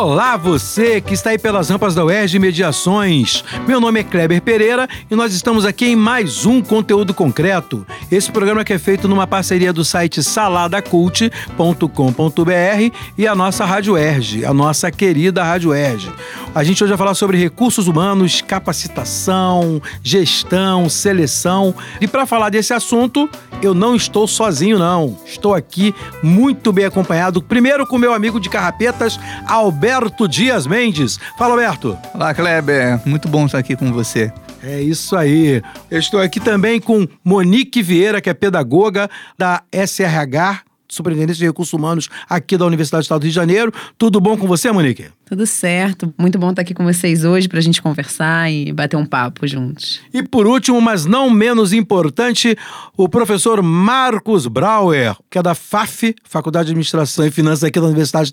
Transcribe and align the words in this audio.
Olá, 0.00 0.34
você 0.34 0.98
que 0.98 1.12
está 1.12 1.28
aí 1.28 1.38
pelas 1.38 1.68
rampas 1.68 1.94
da 1.94 2.02
UERJ 2.02 2.38
Mediações. 2.38 3.44
Meu 3.68 3.78
nome 3.78 4.00
é 4.00 4.02
Kleber 4.02 4.40
Pereira 4.40 4.88
e 5.10 5.14
nós 5.14 5.34
estamos 5.34 5.66
aqui 5.66 5.88
em 5.88 5.94
mais 5.94 6.46
um 6.46 6.62
conteúdo 6.62 7.12
concreto. 7.12 7.86
Esse 8.10 8.32
programa 8.32 8.64
que 8.64 8.72
é 8.72 8.78
feito 8.78 9.06
numa 9.06 9.26
parceria 9.26 9.74
do 9.74 9.84
site 9.84 10.22
saladacult.com.br 10.22 12.96
e 13.18 13.26
a 13.26 13.34
nossa 13.34 13.66
Rádio 13.66 13.92
UERJ, 13.92 14.46
a 14.46 14.54
nossa 14.54 14.90
querida 14.90 15.44
Rádio 15.44 15.68
UERJ. 15.68 16.10
A 16.54 16.64
gente 16.64 16.82
hoje 16.82 16.92
vai 16.92 16.98
falar 16.98 17.14
sobre 17.14 17.36
recursos 17.36 17.86
humanos, 17.86 18.40
capacitação, 18.40 19.82
gestão, 20.02 20.88
seleção. 20.88 21.74
E 22.00 22.08
para 22.08 22.24
falar 22.24 22.48
desse 22.48 22.72
assunto, 22.72 23.28
eu 23.62 23.74
não 23.74 23.94
estou 23.94 24.26
sozinho, 24.26 24.78
não. 24.78 25.18
Estou 25.24 25.54
aqui 25.54 25.94
muito 26.22 26.72
bem 26.72 26.84
acompanhado, 26.84 27.42
primeiro 27.42 27.86
com 27.86 27.98
meu 27.98 28.12
amigo 28.12 28.40
de 28.40 28.48
carrapetas, 28.48 29.18
Alberto 29.46 30.26
Dias 30.26 30.66
Mendes. 30.66 31.18
Fala, 31.36 31.54
Alberto. 31.54 31.98
Olá, 32.14 32.34
Kleber. 32.34 33.00
Muito 33.06 33.28
bom 33.28 33.46
estar 33.46 33.58
aqui 33.58 33.76
com 33.76 33.92
você. 33.92 34.32
É 34.62 34.80
isso 34.80 35.16
aí. 35.16 35.62
Eu 35.90 35.98
estou 35.98 36.20
aqui 36.20 36.38
também 36.38 36.80
com 36.80 37.06
Monique 37.24 37.82
Vieira, 37.82 38.20
que 38.20 38.28
é 38.28 38.34
pedagoga 38.34 39.08
da 39.38 39.62
SRH, 39.72 40.62
Superintendência 40.90 41.38
de 41.38 41.46
Recursos 41.46 41.72
Humanos 41.72 42.08
aqui 42.28 42.56
da 42.56 42.66
Universidade 42.66 43.02
do 43.02 43.04
Estado 43.04 43.20
do 43.20 43.24
Rio 43.24 43.30
de 43.30 43.34
Janeiro. 43.34 43.72
Tudo 43.96 44.20
bom 44.20 44.36
com 44.36 44.46
você, 44.46 44.70
Monique? 44.70 45.06
Tudo 45.30 45.46
certo. 45.46 46.12
Muito 46.18 46.38
bom 46.38 46.50
estar 46.50 46.62
aqui 46.62 46.74
com 46.74 46.84
vocês 46.84 47.24
hoje 47.24 47.48
para 47.48 47.60
a 47.60 47.62
gente 47.62 47.80
conversar 47.80 48.50
e 48.50 48.72
bater 48.72 48.96
um 48.96 49.06
papo 49.06 49.46
juntos. 49.46 50.00
E 50.12 50.22
por 50.22 50.46
último, 50.46 50.80
mas 50.80 51.04
não 51.04 51.30
menos 51.30 51.72
importante, 51.72 52.56
o 52.96 53.08
professor 53.08 53.62
Marcos 53.62 54.48
Brauer, 54.48 55.16
que 55.30 55.38
é 55.38 55.42
da 55.42 55.54
FAF, 55.54 56.14
Faculdade 56.24 56.66
de 56.66 56.72
Administração 56.72 57.24
e 57.24 57.30
Finanças 57.30 57.62
aqui 57.62 57.78
da 57.78 57.86
Universidade 57.86 58.30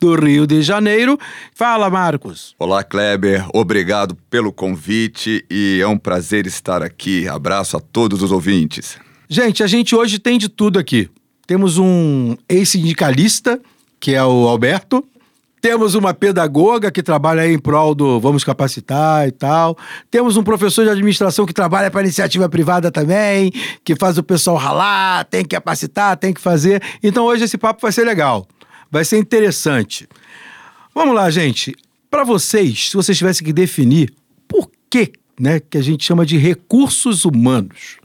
do 0.00 0.14
Rio 0.14 0.46
de 0.46 0.62
Janeiro. 0.62 1.18
Fala, 1.52 1.90
Marcos. 1.90 2.54
Olá, 2.58 2.84
Kleber. 2.84 3.44
Obrigado 3.52 4.16
pelo 4.30 4.52
convite 4.52 5.44
e 5.50 5.80
é 5.82 5.86
um 5.88 5.98
prazer 5.98 6.46
estar 6.46 6.82
aqui. 6.82 7.26
Abraço 7.26 7.76
a 7.76 7.80
todos 7.80 8.22
os 8.22 8.30
ouvintes. 8.30 8.98
Gente, 9.28 9.64
a 9.64 9.66
gente 9.66 9.96
hoje 9.96 10.20
tem 10.20 10.38
de 10.38 10.48
tudo 10.48 10.78
aqui. 10.78 11.10
Temos 11.46 11.78
um 11.78 12.36
ex-sindicalista, 12.48 13.60
que 14.00 14.14
é 14.14 14.24
o 14.24 14.48
Alberto. 14.48 15.04
Temos 15.60 15.94
uma 15.94 16.12
pedagoga 16.12 16.90
que 16.90 17.02
trabalha 17.02 17.50
em 17.50 17.58
prol 17.58 17.94
do 17.94 18.20
vamos 18.20 18.44
capacitar 18.44 19.26
e 19.26 19.30
tal. 19.30 19.76
Temos 20.10 20.36
um 20.36 20.42
professor 20.42 20.84
de 20.84 20.90
administração 20.90 21.46
que 21.46 21.52
trabalha 21.52 21.90
para 21.90 22.02
iniciativa 22.02 22.48
privada 22.48 22.90
também, 22.90 23.50
que 23.84 23.96
faz 23.96 24.18
o 24.18 24.22
pessoal 24.22 24.56
ralar, 24.56 25.24
tem 25.24 25.42
que 25.42 25.56
capacitar, 25.56 26.16
tem 26.16 26.32
que 26.32 26.40
fazer. 26.40 26.82
Então 27.02 27.24
hoje 27.24 27.44
esse 27.44 27.56
papo 27.56 27.80
vai 27.80 27.92
ser 27.92 28.04
legal, 28.04 28.46
vai 28.90 29.04
ser 29.04 29.18
interessante. 29.18 30.08
Vamos 30.94 31.14
lá, 31.14 31.30
gente. 31.30 31.74
Para 32.10 32.22
vocês, 32.22 32.90
se 32.90 32.96
vocês 32.96 33.16
tivessem 33.18 33.44
que 33.44 33.52
definir 33.52 34.12
por 34.46 34.70
que, 34.88 35.12
né, 35.38 35.60
que 35.60 35.78
a 35.78 35.82
gente 35.82 36.04
chama 36.04 36.24
de 36.24 36.36
recursos 36.36 37.24
humanos. 37.24 37.98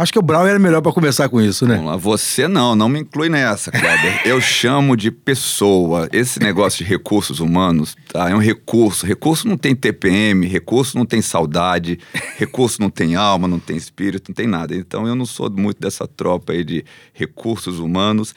Acho 0.00 0.14
que 0.14 0.18
o 0.18 0.22
Brown 0.22 0.46
era 0.46 0.58
melhor 0.58 0.80
para 0.80 0.92
começar 0.92 1.28
com 1.28 1.42
isso, 1.42 1.66
né? 1.66 1.74
Vamos 1.74 1.90
lá, 1.90 1.96
você 1.98 2.48
não, 2.48 2.74
não 2.74 2.88
me 2.88 3.00
inclui 3.00 3.28
nessa, 3.28 3.70
Kleber. 3.70 4.22
Eu 4.24 4.40
chamo 4.40 4.96
de 4.96 5.10
pessoa. 5.10 6.08
Esse 6.10 6.40
negócio 6.40 6.82
de 6.82 6.90
recursos 6.90 7.38
humanos, 7.38 7.94
tá? 8.10 8.30
É 8.30 8.34
um 8.34 8.38
recurso. 8.38 9.04
Recurso 9.04 9.46
não 9.46 9.58
tem 9.58 9.76
TPM, 9.76 10.46
recurso 10.46 10.96
não 10.96 11.04
tem 11.04 11.20
saudade, 11.20 11.98
recurso 12.38 12.80
não 12.80 12.88
tem 12.88 13.14
alma, 13.14 13.46
não 13.46 13.58
tem 13.58 13.76
espírito, 13.76 14.30
não 14.30 14.34
tem 14.34 14.46
nada. 14.46 14.74
Então 14.74 15.06
eu 15.06 15.14
não 15.14 15.26
sou 15.26 15.50
muito 15.50 15.78
dessa 15.78 16.08
tropa 16.08 16.54
aí 16.54 16.64
de 16.64 16.82
recursos 17.12 17.78
humanos. 17.78 18.34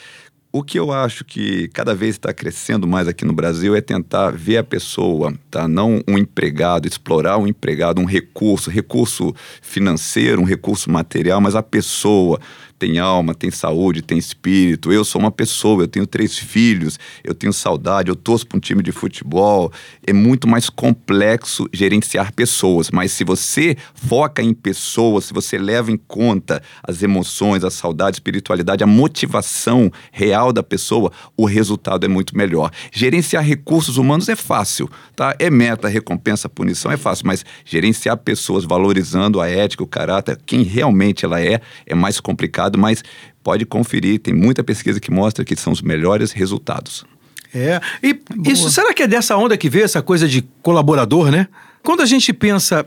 O 0.56 0.62
que 0.62 0.78
eu 0.78 0.92
acho 0.92 1.26
que 1.26 1.68
cada 1.70 1.96
vez 1.96 2.14
está 2.14 2.32
crescendo 2.32 2.86
mais 2.86 3.08
aqui 3.08 3.26
no 3.26 3.34
Brasil 3.34 3.76
é 3.76 3.82
tentar 3.82 4.30
ver 4.30 4.58
a 4.58 4.64
pessoa, 4.64 5.34
tá? 5.50 5.68
Não 5.68 6.04
um 6.08 6.16
empregado, 6.16 6.88
explorar 6.88 7.40
um 7.40 7.48
empregado, 7.48 8.00
um 8.00 8.06
recurso, 8.06 8.70
recurso 8.70 9.34
financeiro, 9.64 10.40
um 10.40 10.46
recurso 10.46 10.92
material, 10.92 11.42
mas 11.42 11.56
a 11.56 11.64
pessoa 11.64 12.40
tem 12.84 13.00
alma, 13.00 13.34
tem 13.34 13.50
saúde, 13.50 14.02
tem 14.02 14.18
espírito. 14.18 14.92
Eu 14.92 15.06
sou 15.06 15.22
uma 15.22 15.32
pessoa, 15.32 15.84
eu 15.84 15.88
tenho 15.88 16.06
três 16.06 16.38
filhos, 16.38 17.00
eu 17.24 17.34
tenho 17.34 17.54
saudade, 17.54 18.10
eu 18.10 18.16
torço 18.16 18.46
para 18.46 18.58
um 18.58 18.60
time 18.60 18.84
de 18.84 18.92
futebol. 18.92 19.72
É 20.06 20.12
muito 20.12 20.50
mais 20.50 20.70
complexo 20.70 21.66
gerenciar 21.72 22.34
pessoas, 22.34 22.92
mas 22.92 23.14
se 23.14 23.24
você 23.24 23.78
foca 23.94 24.44
em 24.44 24.54
pessoas, 24.54 25.24
se 25.26 25.34
você 25.34 25.58
leva 25.58 25.94
em 25.94 25.96
conta 25.96 26.62
as 26.86 27.02
emoções, 27.02 27.64
a 27.64 27.72
saudade, 27.72 28.16
a 28.16 28.20
espiritualidade, 28.20 28.84
a 28.84 28.88
motivação 28.88 29.90
real 30.12 30.52
da 30.52 30.62
pessoa, 30.62 31.10
o 31.38 31.46
resultado 31.46 32.06
é 32.06 32.10
muito 32.10 32.38
melhor. 32.38 32.70
Gerenciar 32.92 33.46
recursos 33.46 33.96
humanos 33.96 34.28
é 34.28 34.36
fácil, 34.36 34.90
tá? 35.16 35.34
É 35.40 35.50
meta, 35.50 35.88
recompensa, 35.88 36.50
punição 36.50 36.92
é 36.92 36.98
fácil, 36.98 37.28
mas 37.28 37.46
gerenciar 37.64 38.18
pessoas 38.18 38.66
valorizando 38.66 39.40
a 39.40 39.50
ética, 39.50 39.84
o 39.84 39.88
caráter, 39.88 40.38
quem 40.46 40.64
realmente 40.64 41.24
ela 41.24 41.40
é, 41.40 41.62
é 41.86 41.96
mais 41.96 42.20
complicado 42.20 42.73
mas 42.78 43.04
pode 43.44 43.66
conferir, 43.66 44.20
tem 44.20 44.34
muita 44.34 44.64
pesquisa 44.64 45.00
que 45.00 45.12
mostra 45.12 45.44
que 45.44 45.56
são 45.56 45.74
os 45.74 45.82
melhores 45.82 46.32
resultados. 46.32 47.06
É, 47.54 47.80
e 48.02 48.14
Boa. 48.14 48.52
isso, 48.52 48.70
será 48.72 48.94
que 48.94 49.04
é 49.04 49.08
dessa 49.08 49.38
onda 49.38 49.56
que 49.56 49.70
veio 49.70 49.86
essa 49.86 50.02
coisa 50.02 50.28
de 50.28 50.44
colaborador, 50.62 51.30
né? 51.30 51.48
Quando 51.84 52.02
a 52.02 52.06
gente 52.06 52.34
pensa 52.34 52.86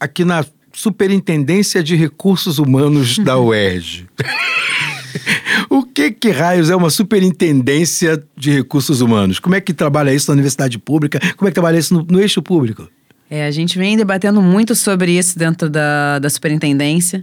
aqui 0.00 0.24
na 0.24 0.44
Superintendência 0.72 1.82
de 1.82 1.94
Recursos 1.94 2.58
Humanos 2.58 3.18
da 3.18 3.38
UERJ, 3.38 4.08
o 5.70 5.84
que 5.84 6.10
que 6.10 6.30
raios 6.30 6.68
é 6.68 6.74
uma 6.74 6.90
superintendência 6.90 8.22
de 8.36 8.50
recursos 8.50 9.00
humanos? 9.00 9.38
Como 9.38 9.54
é 9.54 9.60
que 9.60 9.72
trabalha 9.72 10.12
isso 10.12 10.30
na 10.30 10.34
universidade 10.34 10.78
pública? 10.78 11.20
Como 11.36 11.48
é 11.48 11.50
que 11.50 11.54
trabalha 11.54 11.78
isso 11.78 11.94
no, 11.94 12.02
no 12.02 12.20
eixo 12.20 12.42
público? 12.42 12.88
É, 13.30 13.46
a 13.46 13.50
gente 13.50 13.78
vem 13.78 13.96
debatendo 13.96 14.40
muito 14.40 14.74
sobre 14.74 15.18
isso 15.18 15.38
dentro 15.38 15.68
da, 15.68 16.18
da 16.18 16.30
superintendência, 16.30 17.22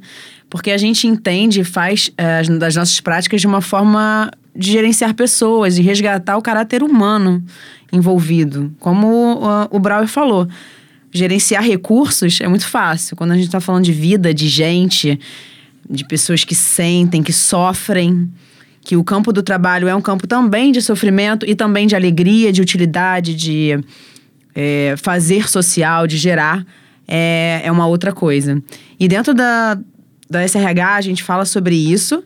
porque 0.50 0.70
a 0.70 0.78
gente 0.78 1.08
entende 1.08 1.62
e 1.62 1.64
faz 1.64 2.12
é, 2.18 2.44
das 2.44 2.76
nossas 2.76 3.00
práticas 3.02 3.42
de 3.42 3.48
uma 3.48 3.62
forma 3.62 4.32
de 4.56 4.72
gerenciar 4.72 5.14
pessoas 5.16 5.78
e 5.78 5.82
resgatar 5.82 6.38
o 6.38 6.42
caráter 6.42 6.84
humano 6.84 7.44
envolvido. 7.92 8.74
Como 8.80 9.08
o, 9.08 9.76
o 9.76 9.80
Brauer 9.80 10.08
falou, 10.08 10.48
gerenciar 11.12 11.64
recursos 11.64 12.40
é 12.40 12.48
muito 12.48 12.68
fácil. 12.68 13.16
Quando 13.16 13.32
a 13.32 13.36
gente 13.36 13.46
está 13.46 13.60
falando 13.60 13.84
de 13.84 13.92
vida, 13.92 14.34
de 14.34 14.48
gente, 14.48 15.20
de 15.90 16.06
pessoas 16.06 16.44
que 16.44 16.54
sentem, 16.54 17.24
que 17.24 17.34
sofrem, 17.34 18.30
que 18.82 18.96
o 18.96 19.04
campo 19.04 19.34
do 19.34 19.42
trabalho 19.42 19.88
é 19.88 19.96
um 19.96 20.02
campo 20.02 20.28
também 20.28 20.72
de 20.72 20.82
sofrimento 20.82 21.46
e 21.50 21.56
também 21.56 21.88
de 21.88 21.96
alegria, 21.96 22.54
de 22.54 22.62
utilidade, 22.62 23.34
de 23.34 23.80
é, 24.56 24.96
fazer 24.98 25.50
social, 25.50 26.08
de 26.08 26.18
gerar, 26.18 26.66
é, 27.08 27.62
é 27.64 27.72
uma 27.72 27.86
outra 27.86 28.14
coisa. 28.14 28.62
E 29.00 29.08
dentro 29.08 29.34
da, 29.34 29.78
da 30.30 30.48
SRH, 30.48 30.96
a 30.96 31.02
gente 31.02 31.24
fala 31.24 31.46
sobre 31.46 31.76
isso 31.76 32.24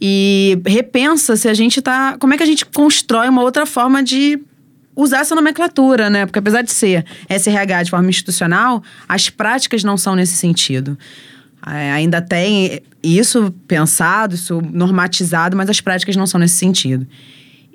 e 0.00 0.58
repensa 0.66 1.36
se 1.36 1.48
a 1.48 1.54
gente 1.54 1.82
tá. 1.82 2.16
Como 2.18 2.32
é 2.32 2.36
que 2.36 2.42
a 2.42 2.46
gente 2.46 2.64
constrói 2.64 3.28
uma 3.28 3.42
outra 3.42 3.66
forma 3.66 4.02
de 4.02 4.38
usar 4.96 5.20
essa 5.20 5.34
nomenclatura, 5.34 6.08
né? 6.08 6.24
Porque 6.24 6.38
apesar 6.38 6.62
de 6.62 6.72
ser 6.72 7.04
SRH 7.28 7.84
de 7.84 7.90
forma 7.90 8.08
institucional, 8.08 8.82
as 9.08 9.28
práticas 9.28 9.82
não 9.82 9.96
são 9.96 10.14
nesse 10.14 10.36
sentido. 10.36 10.96
É, 11.66 11.92
ainda 11.92 12.20
tem 12.20 12.82
isso 13.02 13.52
pensado, 13.66 14.34
isso 14.34 14.60
normatizado, 14.72 15.56
mas 15.56 15.68
as 15.70 15.80
práticas 15.80 16.14
não 16.14 16.26
são 16.26 16.38
nesse 16.38 16.56
sentido. 16.56 17.06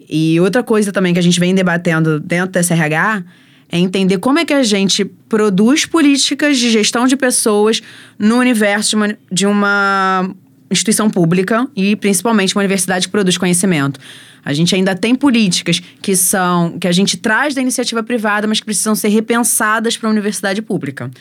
E 0.07 0.39
outra 0.39 0.63
coisa 0.63 0.91
também 0.91 1.13
que 1.13 1.19
a 1.19 1.23
gente 1.23 1.39
vem 1.39 1.53
debatendo 1.53 2.19
dentro 2.19 2.51
da 2.51 2.63
SRH 2.63 3.23
é 3.71 3.77
entender 3.77 4.17
como 4.17 4.39
é 4.39 4.45
que 4.45 4.53
a 4.53 4.63
gente 4.63 5.05
produz 5.05 5.85
políticas 5.85 6.57
de 6.57 6.71
gestão 6.71 7.05
de 7.05 7.15
pessoas 7.15 7.81
no 8.17 8.37
universo 8.37 8.89
de 8.89 8.95
uma, 8.95 9.17
de 9.31 9.45
uma 9.45 10.35
instituição 10.71 11.09
pública 11.09 11.67
e 11.75 11.95
principalmente 11.95 12.55
uma 12.55 12.61
universidade 12.61 13.07
que 13.07 13.11
produz 13.11 13.37
conhecimento. 13.37 13.99
A 14.43 14.53
gente 14.53 14.73
ainda 14.73 14.95
tem 14.95 15.13
políticas 15.13 15.81
que 16.01 16.15
são 16.15 16.79
que 16.79 16.87
a 16.87 16.91
gente 16.91 17.17
traz 17.17 17.53
da 17.53 17.61
iniciativa 17.61 18.01
privada, 18.01 18.47
mas 18.47 18.59
que 18.59 18.65
precisam 18.65 18.95
ser 18.95 19.09
repensadas 19.09 19.97
para 19.97 20.09
a 20.09 20.11
universidade 20.11 20.61
pública. 20.61 21.11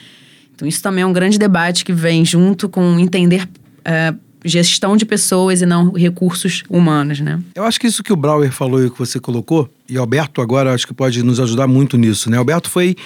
Então 0.55 0.67
isso 0.67 0.83
também 0.83 1.03
é 1.03 1.07
um 1.07 1.13
grande 1.13 1.39
debate 1.39 1.85
que 1.85 1.93
vem 1.93 2.25
junto 2.25 2.69
com 2.69 2.99
entender 2.99 3.49
é, 3.85 4.15
gestão 4.45 4.97
de 4.97 5.05
pessoas 5.05 5.63
e 5.63 5.67
não 5.67 5.93
recursos 5.93 6.63
humanos, 6.69 7.21
né? 7.21 7.41
Eu 7.55 7.65
acho 7.65 7.81
que 7.81 7.87
isso 7.87 8.03
que 8.03 8.13
o 8.13 8.17
Brauer 8.17 8.53
falou 8.53 8.85
e 8.85 8.91
que 8.91 8.99
você 8.99 9.19
colocou, 9.19 9.69
e 9.89 9.97
Alberto 9.97 10.41
agora 10.41 10.75
acho 10.75 10.87
que 10.87 10.95
pode 10.95 11.23
nos 11.23 11.41
ajudar 11.41 11.67
muito 11.67 11.97
nisso, 11.97 12.31
né? 12.31 12.37
Alberto 12.37 12.71
foi 12.71 12.97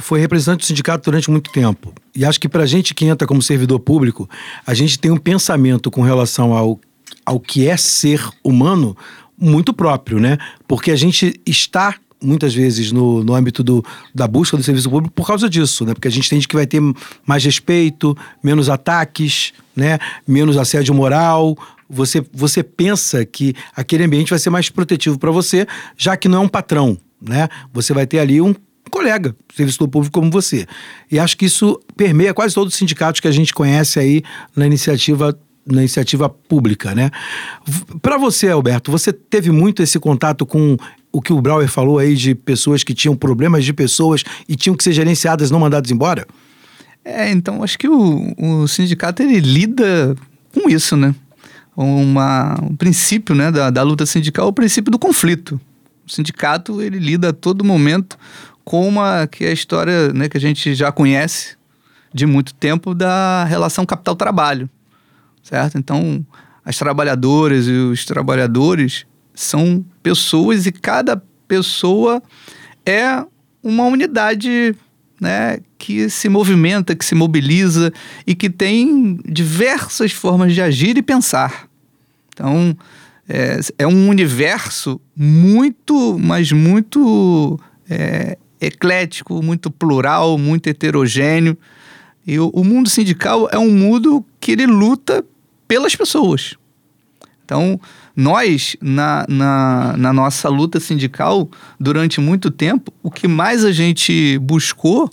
foi 0.00 0.18
representante 0.18 0.60
do 0.60 0.66
sindicato 0.66 1.04
durante 1.04 1.30
muito 1.30 1.52
tempo. 1.52 1.92
E 2.16 2.24
acho 2.24 2.40
que 2.40 2.48
para 2.48 2.62
a 2.62 2.66
gente 2.66 2.94
que 2.94 3.04
entra 3.04 3.28
como 3.28 3.42
servidor 3.42 3.78
público, 3.80 4.28
a 4.66 4.72
gente 4.72 4.98
tem 4.98 5.10
um 5.10 5.16
pensamento 5.16 5.90
com 5.90 6.00
relação 6.00 6.54
ao, 6.54 6.80
ao 7.24 7.38
que 7.38 7.68
é 7.68 7.76
ser 7.76 8.26
humano 8.42 8.96
muito 9.38 9.72
próprio, 9.72 10.18
né? 10.18 10.38
Porque 10.66 10.90
a 10.90 10.96
gente 10.96 11.38
está 11.46 11.94
muitas 12.22 12.54
vezes 12.54 12.92
no, 12.92 13.24
no 13.24 13.34
âmbito 13.34 13.62
do, 13.62 13.84
da 14.14 14.26
busca 14.28 14.56
do 14.56 14.62
serviço 14.62 14.90
público 14.90 15.14
por 15.14 15.26
causa 15.26 15.48
disso, 15.48 15.84
né? 15.84 15.94
Porque 15.94 16.08
a 16.08 16.10
gente 16.10 16.26
entende 16.26 16.46
que 16.46 16.54
vai 16.54 16.66
ter 16.66 16.80
mais 17.26 17.44
respeito, 17.44 18.16
menos 18.42 18.68
ataques, 18.68 19.52
né? 19.74 19.98
Menos 20.26 20.56
assédio 20.56 20.94
moral. 20.94 21.56
Você, 21.88 22.24
você 22.32 22.62
pensa 22.62 23.24
que 23.24 23.54
aquele 23.74 24.04
ambiente 24.04 24.30
vai 24.30 24.38
ser 24.38 24.50
mais 24.50 24.70
protetivo 24.70 25.18
para 25.18 25.30
você, 25.30 25.66
já 25.96 26.16
que 26.16 26.28
não 26.28 26.38
é 26.38 26.44
um 26.44 26.48
patrão, 26.48 26.96
né? 27.20 27.48
Você 27.72 27.92
vai 27.92 28.06
ter 28.06 28.18
ali 28.18 28.40
um 28.40 28.54
colega, 28.90 29.34
serviço 29.54 29.86
público 29.88 30.12
como 30.18 30.30
você. 30.30 30.66
E 31.10 31.18
acho 31.18 31.36
que 31.36 31.46
isso 31.46 31.80
permeia 31.96 32.34
quase 32.34 32.54
todos 32.54 32.74
os 32.74 32.78
sindicatos 32.78 33.20
que 33.20 33.28
a 33.28 33.32
gente 33.32 33.54
conhece 33.54 33.98
aí 33.98 34.22
na 34.54 34.66
iniciativa 34.66 35.38
na 35.66 35.82
iniciativa 35.82 36.28
pública, 36.28 36.94
né? 36.94 37.10
Para 38.00 38.16
você, 38.16 38.48
Alberto, 38.48 38.90
você 38.90 39.12
teve 39.12 39.50
muito 39.50 39.82
esse 39.82 40.00
contato 40.00 40.44
com 40.46 40.76
o 41.12 41.20
que 41.20 41.32
o 41.32 41.40
Brauer 41.40 41.68
falou 41.68 41.98
aí 41.98 42.14
de 42.14 42.34
pessoas 42.34 42.84
que 42.84 42.94
tinham 42.94 43.16
problemas 43.16 43.64
de 43.64 43.72
pessoas 43.72 44.22
e 44.48 44.56
tinham 44.56 44.76
que 44.76 44.84
ser 44.84 44.92
gerenciadas, 44.92 45.50
não 45.50 45.60
mandadas 45.60 45.90
embora? 45.90 46.26
É, 47.04 47.30
então 47.30 47.62
acho 47.62 47.78
que 47.78 47.88
o, 47.88 48.34
o 48.38 48.68
sindicato 48.68 49.22
ele 49.22 49.40
lida 49.40 50.14
com 50.54 50.68
isso, 50.68 50.96
né? 50.96 51.14
Uma, 51.76 52.58
um 52.62 52.76
princípio 52.76 53.34
né, 53.34 53.50
da, 53.50 53.70
da 53.70 53.82
luta 53.82 54.04
sindical 54.04 54.46
é 54.46 54.48
o 54.48 54.52
princípio 54.52 54.90
do 54.90 54.98
conflito. 54.98 55.60
O 56.06 56.10
sindicato 56.10 56.82
ele 56.82 56.98
lida 56.98 57.30
a 57.30 57.32
todo 57.32 57.64
momento 57.64 58.18
com 58.64 58.86
uma 58.86 59.26
que 59.26 59.44
é 59.44 59.48
a 59.48 59.52
história 59.52 60.12
né, 60.12 60.28
que 60.28 60.36
a 60.36 60.40
gente 60.40 60.74
já 60.74 60.92
conhece 60.92 61.56
de 62.12 62.26
muito 62.26 62.52
tempo 62.52 62.94
da 62.94 63.44
relação 63.44 63.86
capital-trabalho 63.86 64.68
certo? 65.42 65.78
Então, 65.78 66.24
as 66.64 66.76
trabalhadoras 66.76 67.66
e 67.66 67.72
os 67.72 68.04
trabalhadores 68.04 69.06
são 69.34 69.84
pessoas 70.02 70.66
e 70.66 70.72
cada 70.72 71.22
pessoa 71.46 72.22
é 72.84 73.24
uma 73.62 73.84
unidade 73.84 74.74
né, 75.20 75.58
que 75.78 76.08
se 76.08 76.28
movimenta, 76.28 76.96
que 76.96 77.04
se 77.04 77.14
mobiliza 77.14 77.92
e 78.26 78.34
que 78.34 78.48
tem 78.48 79.18
diversas 79.24 80.12
formas 80.12 80.54
de 80.54 80.62
agir 80.62 80.96
e 80.96 81.02
pensar. 81.02 81.68
Então, 82.32 82.76
é, 83.28 83.60
é 83.78 83.86
um 83.86 84.08
universo 84.08 85.00
muito, 85.14 86.18
mas 86.18 86.50
muito 86.50 87.60
é, 87.88 88.38
eclético, 88.60 89.42
muito 89.42 89.70
plural, 89.70 90.38
muito 90.38 90.68
heterogêneo. 90.68 91.56
E 92.26 92.38
o, 92.38 92.48
o 92.48 92.64
mundo 92.64 92.88
sindical 92.88 93.48
é 93.52 93.58
um 93.58 93.70
mundo 93.70 94.24
que 94.40 94.52
ele 94.52 94.66
luta 94.66 95.24
pelas 95.68 95.94
pessoas. 95.94 96.54
Então, 97.44 97.80
nós, 98.20 98.76
na, 98.82 99.24
na, 99.26 99.96
na, 99.96 100.12
nossa 100.12 100.46
luta 100.50 100.78
sindical, 100.78 101.48
durante 101.78 102.20
muito 102.20 102.50
tempo, 102.50 102.92
o 103.02 103.10
que 103.10 103.26
mais 103.26 103.64
a 103.64 103.72
gente 103.72 104.38
buscou 104.40 105.10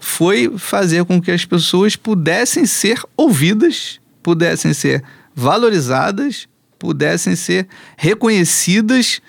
foi 0.00 0.52
fazer 0.58 1.04
com 1.04 1.22
que 1.22 1.30
as 1.30 1.44
pessoas 1.44 1.94
pudessem 1.94 2.66
ser 2.66 3.00
ouvidas, 3.16 4.00
pudessem 4.24 4.72
ser 4.74 5.04
valorizadas, 5.36 6.48
pudessem 6.80 7.36
ser 7.36 7.68
reconhecidas 7.96 9.20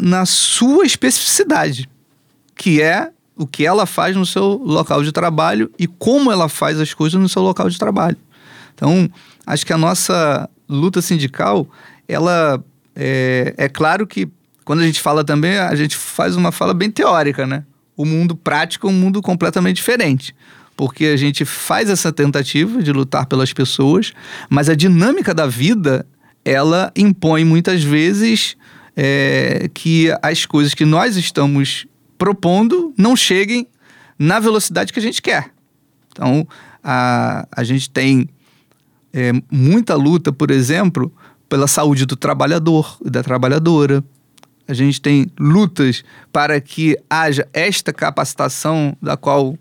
na 0.00 0.24
sua 0.24 0.86
especificidade, 0.86 1.88
que 2.54 2.80
é 2.80 3.10
o 3.36 3.48
que 3.48 3.66
ela 3.66 3.84
faz 3.84 4.14
no 4.14 4.24
seu 4.24 4.62
local 4.64 5.02
de 5.02 5.10
trabalho 5.10 5.72
e 5.76 5.88
como 5.88 6.30
ela 6.30 6.48
faz 6.48 6.80
as 6.80 6.94
coisas 6.94 7.20
no 7.20 7.28
seu 7.28 7.42
local 7.42 7.68
de 7.68 7.78
trabalho. 7.78 8.16
Então, 8.76 9.10
acho 9.44 9.66
que 9.66 9.72
a 9.72 9.78
nossa 9.78 10.48
luta 10.68 11.02
sindical, 11.02 11.68
ela 12.06 12.62
é, 12.96 13.54
é 13.56 13.68
claro 13.68 14.06
que 14.06 14.28
quando 14.64 14.80
a 14.80 14.86
gente 14.86 15.00
fala 15.00 15.22
também, 15.22 15.58
a 15.58 15.74
gente 15.76 15.96
faz 15.96 16.34
uma 16.34 16.50
fala 16.50 16.74
bem 16.74 16.90
teórica, 16.90 17.46
né? 17.46 17.64
O 17.96 18.04
mundo 18.04 18.34
prático 18.34 18.88
é 18.88 18.90
um 18.90 18.94
mundo 18.94 19.22
completamente 19.22 19.76
diferente. 19.76 20.34
Porque 20.76 21.06
a 21.06 21.16
gente 21.16 21.44
faz 21.44 21.88
essa 21.88 22.12
tentativa 22.12 22.82
de 22.82 22.92
lutar 22.92 23.26
pelas 23.26 23.52
pessoas, 23.52 24.12
mas 24.50 24.68
a 24.68 24.74
dinâmica 24.74 25.32
da 25.32 25.46
vida, 25.46 26.04
ela 26.44 26.92
impõe 26.96 27.44
muitas 27.44 27.82
vezes 27.82 28.56
é, 28.96 29.70
que 29.72 30.08
as 30.20 30.44
coisas 30.44 30.74
que 30.74 30.84
nós 30.84 31.16
estamos 31.16 31.86
propondo 32.18 32.92
não 32.98 33.14
cheguem 33.14 33.68
na 34.18 34.40
velocidade 34.40 34.92
que 34.92 34.98
a 34.98 35.02
gente 35.02 35.22
quer. 35.22 35.50
Então, 36.10 36.46
a, 36.82 37.46
a 37.52 37.62
gente 37.62 37.88
tem 37.88 38.28
é, 39.12 39.32
muita 39.50 39.94
luta, 39.94 40.32
por 40.32 40.50
exemplo, 40.50 41.12
pela 41.48 41.66
saúde 41.66 42.06
do 42.06 42.16
trabalhador 42.16 42.98
e 43.04 43.10
da 43.10 43.22
trabalhadora. 43.22 44.04
A 44.68 44.74
gente 44.74 45.00
tem 45.00 45.26
lutas 45.38 46.02
para 46.32 46.60
que 46.60 46.98
haja 47.08 47.48
esta 47.52 47.92
capacitação 47.92 48.96
da 49.00 49.16
qual 49.16 49.56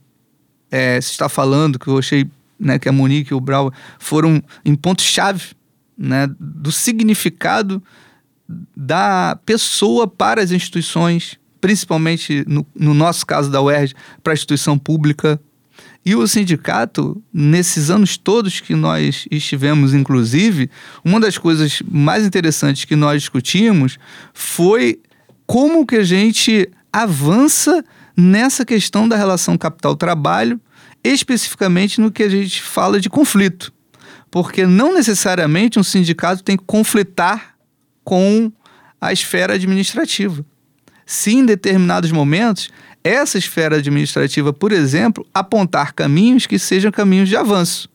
é, 0.71 0.99
se 0.99 1.11
está 1.11 1.29
falando, 1.29 1.77
que 1.77 1.87
eu 1.87 1.97
achei 1.97 2.29
né, 2.59 2.79
que 2.79 2.89
a 2.89 2.91
Monique 2.91 3.31
e 3.31 3.35
o 3.35 3.39
Brau 3.39 3.71
foram 3.99 4.41
em 4.63 4.75
pontos-chave 4.75 5.53
né, 5.97 6.27
do 6.39 6.71
significado 6.71 7.81
da 8.75 9.39
pessoa 9.45 10.07
para 10.07 10.41
as 10.41 10.51
instituições, 10.51 11.37
principalmente 11.59 12.43
no, 12.47 12.65
no 12.75 12.93
nosso 12.93 13.25
caso 13.25 13.49
da 13.49 13.61
UERJ, 13.61 13.93
para 14.23 14.33
a 14.33 14.35
instituição 14.35 14.77
pública, 14.77 15.39
e 16.05 16.15
o 16.15 16.27
sindicato, 16.27 17.19
nesses 17.33 17.89
anos 17.89 18.15
todos 18.15 18.59
que 18.59 18.75
nós 18.75 19.25
estivemos, 19.31 19.91
inclusive, 19.91 20.69
uma 21.03 21.19
das 21.19 21.35
coisas 21.35 21.81
mais 21.89 22.23
interessantes 22.23 22.85
que 22.85 22.95
nós 22.95 23.23
discutimos 23.23 23.97
foi 24.31 25.01
como 25.47 25.85
que 25.85 25.95
a 25.95 26.03
gente 26.03 26.69
avança 26.93 27.83
nessa 28.15 28.63
questão 28.63 29.09
da 29.09 29.15
relação 29.15 29.57
capital-trabalho, 29.57 30.61
especificamente 31.03 31.99
no 31.99 32.11
que 32.11 32.21
a 32.21 32.29
gente 32.29 32.61
fala 32.61 32.99
de 33.01 33.09
conflito. 33.09 33.73
Porque 34.29 34.67
não 34.67 34.93
necessariamente 34.93 35.79
um 35.79 35.83
sindicato 35.83 36.43
tem 36.43 36.55
que 36.55 36.63
conflitar 36.67 37.55
com 38.03 38.51
a 39.01 39.11
esfera 39.11 39.55
administrativa. 39.55 40.45
Se 41.03 41.33
em 41.33 41.45
determinados 41.45 42.11
momentos 42.11 42.69
essa 43.05 43.37
esfera 43.37 43.77
administrativa, 43.77 44.51
por 44.51 44.71
exemplo, 44.71 45.25
apontar 45.31 45.93
caminhos 45.93 46.47
que 46.47 46.57
sejam 46.57 46.91
caminhos 46.91 47.29
de 47.29 47.37
avanço. 47.37 47.87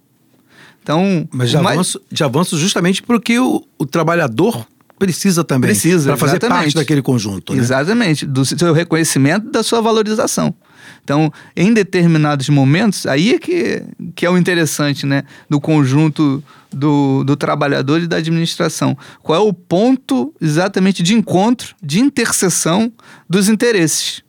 Então, 0.83 1.29
mas 1.33 1.51
de, 1.51 1.57
avanço, 1.57 2.01
de 2.11 2.25
avanço 2.25 2.57
justamente 2.57 3.03
porque 3.03 3.39
o, 3.39 3.67
o 3.77 3.85
trabalhador 3.85 4.67
precisa 5.01 5.43
também. 5.43 5.71
Precisa, 5.71 6.11
Para 6.11 6.17
fazer 6.17 6.39
parte 6.39 6.75
daquele 6.75 7.03
conjunto. 7.03 7.53
Né? 7.53 7.59
Exatamente, 7.59 8.25
do 8.25 8.45
seu 8.45 8.73
reconhecimento 8.73 9.51
da 9.51 9.63
sua 9.63 9.81
valorização. 9.81 10.55
Então, 11.03 11.33
em 11.57 11.73
determinados 11.73 12.49
momentos, 12.49 13.07
aí 13.07 13.35
é 13.35 13.39
que, 13.39 13.83
que 14.15 14.25
é 14.25 14.31
o 14.31 14.39
interessante, 14.39 15.07
né? 15.07 15.25
Do 15.49 15.61
conjunto 15.61 16.43
do, 16.71 17.25
do 17.25 17.35
trabalhador 17.37 18.01
e 18.01 18.07
da 18.07 18.19
administração. 18.19 18.97
Qual 19.23 19.39
é 19.39 19.43
o 19.43 19.53
ponto 19.53 20.33
exatamente 20.41 21.03
de 21.03 21.15
encontro, 21.15 21.75
de 21.83 22.01
interseção 22.01 22.93
dos 23.29 23.49
interesses? 23.49 24.23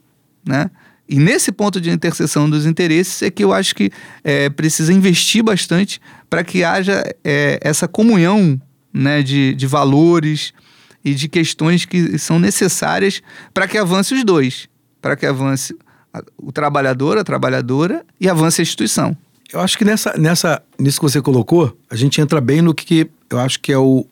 Né? 0.45 0.69
E 1.07 1.19
nesse 1.19 1.51
ponto 1.51 1.81
de 1.81 1.89
interseção 1.89 2.49
dos 2.49 2.65
interesses 2.65 3.21
é 3.21 3.29
que 3.29 3.43
eu 3.43 3.51
acho 3.51 3.75
que 3.75 3.91
é, 4.23 4.49
precisa 4.49 4.93
investir 4.93 5.43
bastante 5.43 5.99
para 6.29 6.41
que 6.41 6.63
haja 6.63 7.03
é, 7.21 7.59
essa 7.61 7.85
comunhão 7.85 8.59
né, 8.93 9.21
de, 9.21 9.53
de 9.53 9.67
valores 9.67 10.53
e 11.03 11.13
de 11.13 11.27
questões 11.27 11.83
que 11.83 12.17
são 12.17 12.39
necessárias 12.39 13.21
para 13.53 13.67
que 13.67 13.77
avance 13.77 14.13
os 14.13 14.23
dois, 14.23 14.69
para 15.01 15.17
que 15.17 15.25
avance 15.25 15.75
o 16.37 16.51
trabalhador, 16.51 17.17
a 17.17 17.23
trabalhadora 17.25 18.05
e 18.19 18.29
avance 18.29 18.61
a 18.61 18.63
instituição. 18.63 19.15
Eu 19.51 19.59
acho 19.59 19.77
que 19.77 19.83
nessa, 19.83 20.17
nessa, 20.17 20.63
nisso 20.79 20.97
que 20.97 21.03
você 21.03 21.21
colocou, 21.21 21.77
a 21.89 21.95
gente 21.95 22.21
entra 22.21 22.39
bem 22.39 22.61
no 22.61 22.73
que 22.73 23.09
eu 23.29 23.39
acho 23.39 23.59
que 23.59 23.71
é 23.71 23.77
o, 23.77 24.05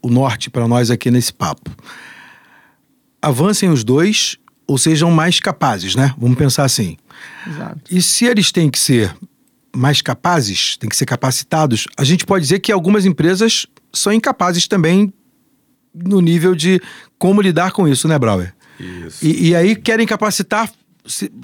o 0.00 0.08
norte 0.08 0.48
para 0.48 0.68
nós 0.68 0.92
aqui 0.92 1.10
nesse 1.10 1.32
papo. 1.32 1.70
Avancem 3.20 3.68
os 3.68 3.82
dois 3.82 4.38
ou 4.66 4.76
sejam 4.76 5.10
mais 5.10 5.38
capazes, 5.40 5.94
né? 5.94 6.14
Vamos 6.18 6.36
pensar 6.36 6.64
assim. 6.64 6.96
Exato. 7.46 7.80
E 7.90 8.02
se 8.02 8.24
eles 8.24 8.50
têm 8.50 8.68
que 8.68 8.78
ser 8.78 9.14
mais 9.74 10.00
capazes, 10.02 10.76
têm 10.76 10.88
que 10.88 10.96
ser 10.96 11.06
capacitados, 11.06 11.86
a 11.96 12.04
gente 12.04 12.24
pode 12.24 12.42
dizer 12.42 12.60
que 12.60 12.72
algumas 12.72 13.04
empresas 13.04 13.66
são 13.92 14.12
incapazes 14.12 14.66
também 14.66 15.12
no 15.94 16.20
nível 16.20 16.54
de 16.54 16.80
como 17.18 17.40
lidar 17.40 17.72
com 17.72 17.86
isso, 17.86 18.08
né, 18.08 18.18
Brauer? 18.18 18.54
Isso. 18.78 19.24
E, 19.24 19.48
e 19.48 19.56
aí 19.56 19.76
querem 19.76 20.06
capacitar 20.06 20.70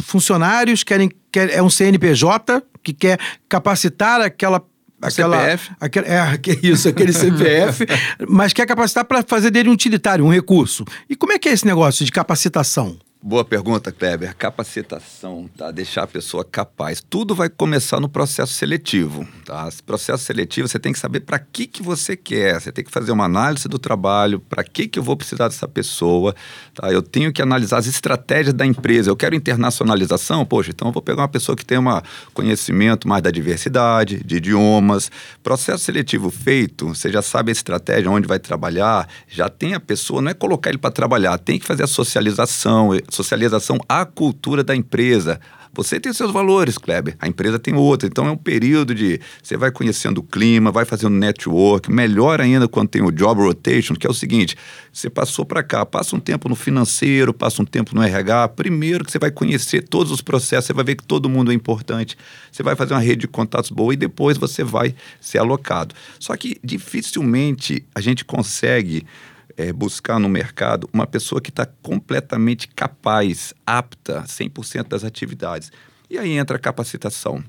funcionários, 0.01 0.83
querem, 0.83 1.11
quer, 1.31 1.51
é 1.51 1.63
um 1.63 1.71
CNPJ 1.71 2.63
que 2.83 2.93
quer 2.93 3.19
capacitar 3.49 4.21
aquela 4.21 4.63
aquela, 5.01 5.37
CPF. 5.37 5.71
Aquela, 5.81 6.07
é, 6.07 6.39
que 6.39 6.59
isso, 6.63 6.89
aquele 6.89 7.13
CPF, 7.13 7.85
mas 8.29 8.53
quer 8.53 8.67
capacitar 8.67 9.05
para 9.05 9.23
fazer 9.23 9.51
dele 9.51 9.69
um 9.69 9.73
utilitário, 9.73 10.25
um 10.25 10.31
recurso. 10.33 10.85
E 11.09 11.17
como 11.17 11.33
é 11.33 11.39
que 11.39 11.49
é 11.49 11.53
esse 11.53 11.67
negócio 11.67 12.05
de 12.05 12.13
capacitação? 12.13 12.97
Boa 13.25 13.45
pergunta, 13.45 13.93
Kleber. 13.93 14.35
Capacitação, 14.37 15.49
tá? 15.57 15.71
Deixar 15.71 16.03
a 16.03 16.07
pessoa 16.09 16.45
capaz. 16.45 17.01
Tudo 17.09 17.37
vai 17.37 17.49
começar 17.49 18.01
no 18.01 18.09
processo 18.09 18.53
seletivo, 18.53 19.25
tá? 19.45 19.69
Esse 19.69 19.81
processo 19.81 20.25
seletivo, 20.25 20.67
você 20.67 20.77
tem 20.77 20.93
que 20.93 20.99
saber 20.99 21.21
para 21.21 21.39
que 21.39 21.69
que 21.69 21.85
você 21.85 22.17
quer. 22.17 22.61
Você 22.61 22.73
tem 22.73 22.85
que 22.85 22.91
fazer 22.91 23.13
uma 23.13 23.27
análise 23.27 23.69
do 23.69 23.79
trabalho, 23.79 24.41
para 24.41 24.65
que 24.65 24.89
que 24.89 24.99
eu 24.99 25.05
vou 25.05 25.17
precisar 25.17 25.47
dessa 25.47 25.69
pessoa, 25.69 26.35
tá? 26.75 26.91
Eu 26.91 27.01
tenho 27.01 27.33
que 27.33 27.41
analisar 27.41 27.79
as 27.79 27.87
estratégias 27.87 28.55
da 28.55 28.67
empresa. 28.67 29.09
Eu 29.09 29.15
quero 29.15 29.37
internacionalização, 29.37 30.45
poxa, 30.45 30.73
então 30.75 30.89
eu 30.89 30.93
vou 30.93 31.01
pegar 31.01 31.23
uma 31.23 31.29
pessoa 31.29 31.55
que 31.55 31.65
tem 31.65 31.79
um 31.79 32.03
conhecimento 32.35 33.07
mais 33.07 33.23
da 33.23 33.31
diversidade, 33.31 34.21
de 34.25 34.39
idiomas. 34.39 35.13
Processo 35.45 35.85
seletivo 35.85 36.29
feito, 36.29 36.89
você 36.89 37.09
já 37.09 37.23
sabe 37.23 37.51
a 37.51 37.53
estratégia, 37.53 38.11
onde 38.11 38.27
vai 38.27 38.41
trabalhar, 38.41 39.09
já 39.29 39.49
tem 39.49 39.75
a 39.75 39.81
pessoa, 39.81 40.21
não 40.21 40.33
é 40.33 40.35
colocar 40.35 40.71
ele 40.71 40.79
para 40.79 40.91
trabalhar, 40.91 41.39
tem 41.39 41.57
que 41.57 41.65
fazer 41.65 41.85
a 41.85 41.87
socialização, 41.87 42.91
socialização 43.15 43.79
à 43.89 44.05
cultura 44.05 44.65
da 44.65 44.75
empresa. 44.75 45.41
Você 45.75 45.99
tem 45.99 46.13
seus 46.13 46.31
valores, 46.31 46.77
Kleber, 46.77 47.17
a 47.19 47.27
empresa 47.27 47.59
tem 47.59 47.73
outra. 47.75 48.07
Então 48.07 48.27
é 48.27 48.31
um 48.31 48.37
período 48.37 48.95
de 48.95 49.19
você 49.43 49.57
vai 49.57 49.71
conhecendo 49.71 50.19
o 50.19 50.23
clima, 50.23 50.71
vai 50.71 50.85
fazendo 50.85 51.15
network, 51.17 51.91
melhor 51.91 52.43
ainda 52.43 52.69
quando 52.69 52.91
tem 52.91 53.03
o 53.03 53.11
job 53.11 53.41
rotation, 53.41 53.95
que 53.95 54.07
é 54.07 54.11
o 54.11 54.13
seguinte: 54.13 54.55
você 54.93 55.09
passou 55.09 55.47
para 55.47 55.63
cá, 55.63 55.87
passa 55.87 56.15
um 56.15 56.21
tempo 56.21 56.47
no 56.47 56.55
financeiro, 56.55 57.33
passa 57.33 57.63
um 57.63 57.65
tempo 57.65 57.95
no 57.95 58.03
RH. 58.03 58.49
Primeiro 58.49 59.03
que 59.03 59.11
você 59.11 59.19
vai 59.19 59.31
conhecer 59.31 59.89
todos 59.89 60.13
os 60.13 60.21
processos, 60.21 60.67
você 60.67 60.73
vai 60.75 60.85
ver 60.85 60.97
que 60.97 61.05
todo 61.05 61.27
mundo 61.27 61.51
é 61.51 61.55
importante. 61.55 62.19
Você 62.51 62.63
vai 62.63 62.77
fazer 62.77 62.93
uma 62.93 63.01
rede 63.01 63.23
de 63.23 63.29
contatos 63.29 63.71
boa 63.71 63.95
e 63.95 63.97
depois 63.97 64.37
você 64.37 64.63
vai 64.63 64.95
ser 65.23 65.39
alocado. 65.39 65.95
Só 66.21 66.37
que 66.37 66.61
dificilmente 66.63 67.83
a 67.95 68.01
gente 68.03 68.27
consegue 68.27 69.07
é, 69.57 69.73
buscar 69.73 70.19
no 70.19 70.29
mercado 70.29 70.89
uma 70.93 71.07
pessoa 71.07 71.41
que 71.41 71.51
está 71.51 71.67
completamente 71.83 72.69
capaz, 72.69 73.55
apta, 73.67 74.23
100% 74.23 74.89
das 74.89 75.05
atividades. 75.05 75.71
E 76.11 76.19
aí 76.19 76.33
entra 76.33 76.57
a 76.57 76.61
capacitação. 76.61 77.43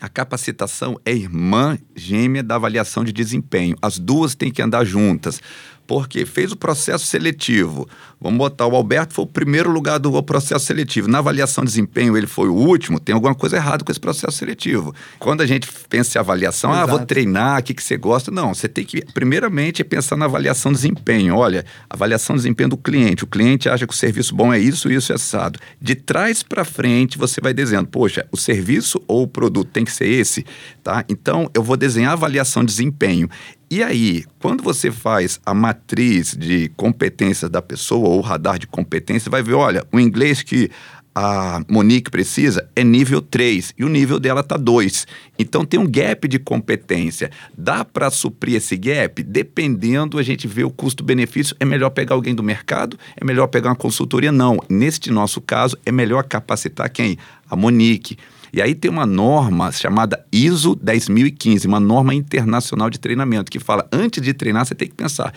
A 0.00 0.08
capacitação 0.08 1.00
é 1.04 1.12
irmã 1.12 1.78
gêmea 1.94 2.42
da 2.42 2.56
avaliação 2.56 3.04
de 3.04 3.12
desempenho. 3.12 3.76
As 3.80 3.98
duas 3.98 4.34
têm 4.34 4.50
que 4.50 4.60
andar 4.60 4.84
juntas. 4.84 5.40
Porque 5.86 6.24
fez 6.24 6.52
o 6.52 6.56
processo 6.56 7.06
seletivo. 7.06 7.86
Vamos 8.24 8.38
botar, 8.38 8.66
o 8.66 8.74
Alberto 8.74 9.12
foi 9.12 9.24
o 9.24 9.28
primeiro 9.28 9.70
lugar 9.70 9.98
do 9.98 10.22
processo 10.22 10.64
seletivo. 10.64 11.08
Na 11.08 11.18
avaliação 11.18 11.62
de 11.62 11.68
desempenho, 11.68 12.16
ele 12.16 12.26
foi 12.26 12.48
o 12.48 12.54
último. 12.54 12.98
Tem 12.98 13.14
alguma 13.14 13.34
coisa 13.34 13.56
errada 13.56 13.84
com 13.84 13.92
esse 13.92 14.00
processo 14.00 14.38
seletivo. 14.38 14.94
Quando 15.18 15.42
a 15.42 15.46
gente 15.46 15.68
pensa 15.90 16.16
em 16.16 16.20
avaliação, 16.20 16.70
Exato. 16.70 16.84
ah, 16.84 16.96
vou 16.96 17.04
treinar, 17.04 17.60
o 17.60 17.62
que, 17.62 17.74
que 17.74 17.82
você 17.82 17.98
gosta? 17.98 18.30
Não, 18.30 18.54
você 18.54 18.66
tem 18.66 18.82
que, 18.82 19.04
primeiramente, 19.12 19.84
pensar 19.84 20.16
na 20.16 20.24
avaliação 20.24 20.72
de 20.72 20.78
desempenho. 20.78 21.36
Olha, 21.36 21.66
avaliação 21.90 22.34
de 22.34 22.40
desempenho 22.40 22.70
do 22.70 22.78
cliente. 22.78 23.24
O 23.24 23.26
cliente 23.26 23.68
acha 23.68 23.86
que 23.86 23.92
o 23.92 23.96
serviço 23.96 24.34
bom 24.34 24.54
é 24.54 24.58
isso, 24.58 24.90
isso 24.90 25.12
e 25.12 25.14
assado. 25.14 25.58
De 25.78 25.94
trás 25.94 26.42
para 26.42 26.64
frente, 26.64 27.18
você 27.18 27.42
vai 27.42 27.52
desenhando, 27.52 27.88
poxa, 27.88 28.26
o 28.32 28.38
serviço 28.38 29.02
ou 29.06 29.24
o 29.24 29.28
produto 29.28 29.68
tem 29.70 29.84
que 29.84 29.92
ser 29.92 30.06
esse, 30.08 30.46
tá? 30.82 31.04
Então, 31.10 31.50
eu 31.52 31.62
vou 31.62 31.76
desenhar 31.76 32.12
a 32.12 32.14
avaliação 32.14 32.64
de 32.64 32.72
desempenho. 32.72 33.28
E 33.74 33.82
aí, 33.82 34.24
quando 34.38 34.62
você 34.62 34.88
faz 34.88 35.40
a 35.44 35.52
matriz 35.52 36.36
de 36.38 36.70
competências 36.76 37.50
da 37.50 37.60
pessoa, 37.60 38.08
ou 38.08 38.20
radar 38.20 38.56
de 38.56 38.68
competência, 38.68 39.28
vai 39.28 39.42
ver, 39.42 39.54
olha, 39.54 39.84
o 39.90 39.98
inglês 39.98 40.44
que 40.44 40.70
a 41.12 41.60
Monique 41.68 42.08
precisa 42.08 42.70
é 42.76 42.84
nível 42.84 43.20
3 43.20 43.74
e 43.76 43.82
o 43.82 43.88
nível 43.88 44.20
dela 44.20 44.42
está 44.42 44.56
2. 44.56 45.08
Então 45.36 45.64
tem 45.64 45.80
um 45.80 45.90
gap 45.90 46.28
de 46.28 46.38
competência. 46.38 47.32
Dá 47.58 47.84
para 47.84 48.10
suprir 48.10 48.54
esse 48.54 48.76
gap? 48.76 49.20
Dependendo, 49.24 50.20
a 50.20 50.22
gente 50.22 50.46
vê 50.46 50.62
o 50.62 50.70
custo-benefício. 50.70 51.56
É 51.58 51.64
melhor 51.64 51.90
pegar 51.90 52.14
alguém 52.14 52.32
do 52.32 52.44
mercado? 52.44 52.96
É 53.20 53.24
melhor 53.24 53.48
pegar 53.48 53.70
uma 53.70 53.76
consultoria? 53.76 54.30
Não. 54.30 54.60
Neste 54.68 55.10
nosso 55.10 55.40
caso, 55.40 55.76
é 55.84 55.90
melhor 55.90 56.22
capacitar 56.22 56.88
quem? 56.90 57.18
A 57.50 57.56
Monique. 57.56 58.16
E 58.54 58.62
aí 58.62 58.72
tem 58.72 58.88
uma 58.88 59.04
norma 59.04 59.72
chamada 59.72 60.24
ISO 60.30 60.76
10015, 60.76 61.66
uma 61.66 61.80
norma 61.80 62.14
internacional 62.14 62.88
de 62.88 63.00
treinamento, 63.00 63.50
que 63.50 63.58
fala: 63.58 63.84
antes 63.90 64.22
de 64.22 64.32
treinar, 64.32 64.64
você 64.64 64.76
tem 64.76 64.86
que 64.86 64.94
pensar. 64.94 65.34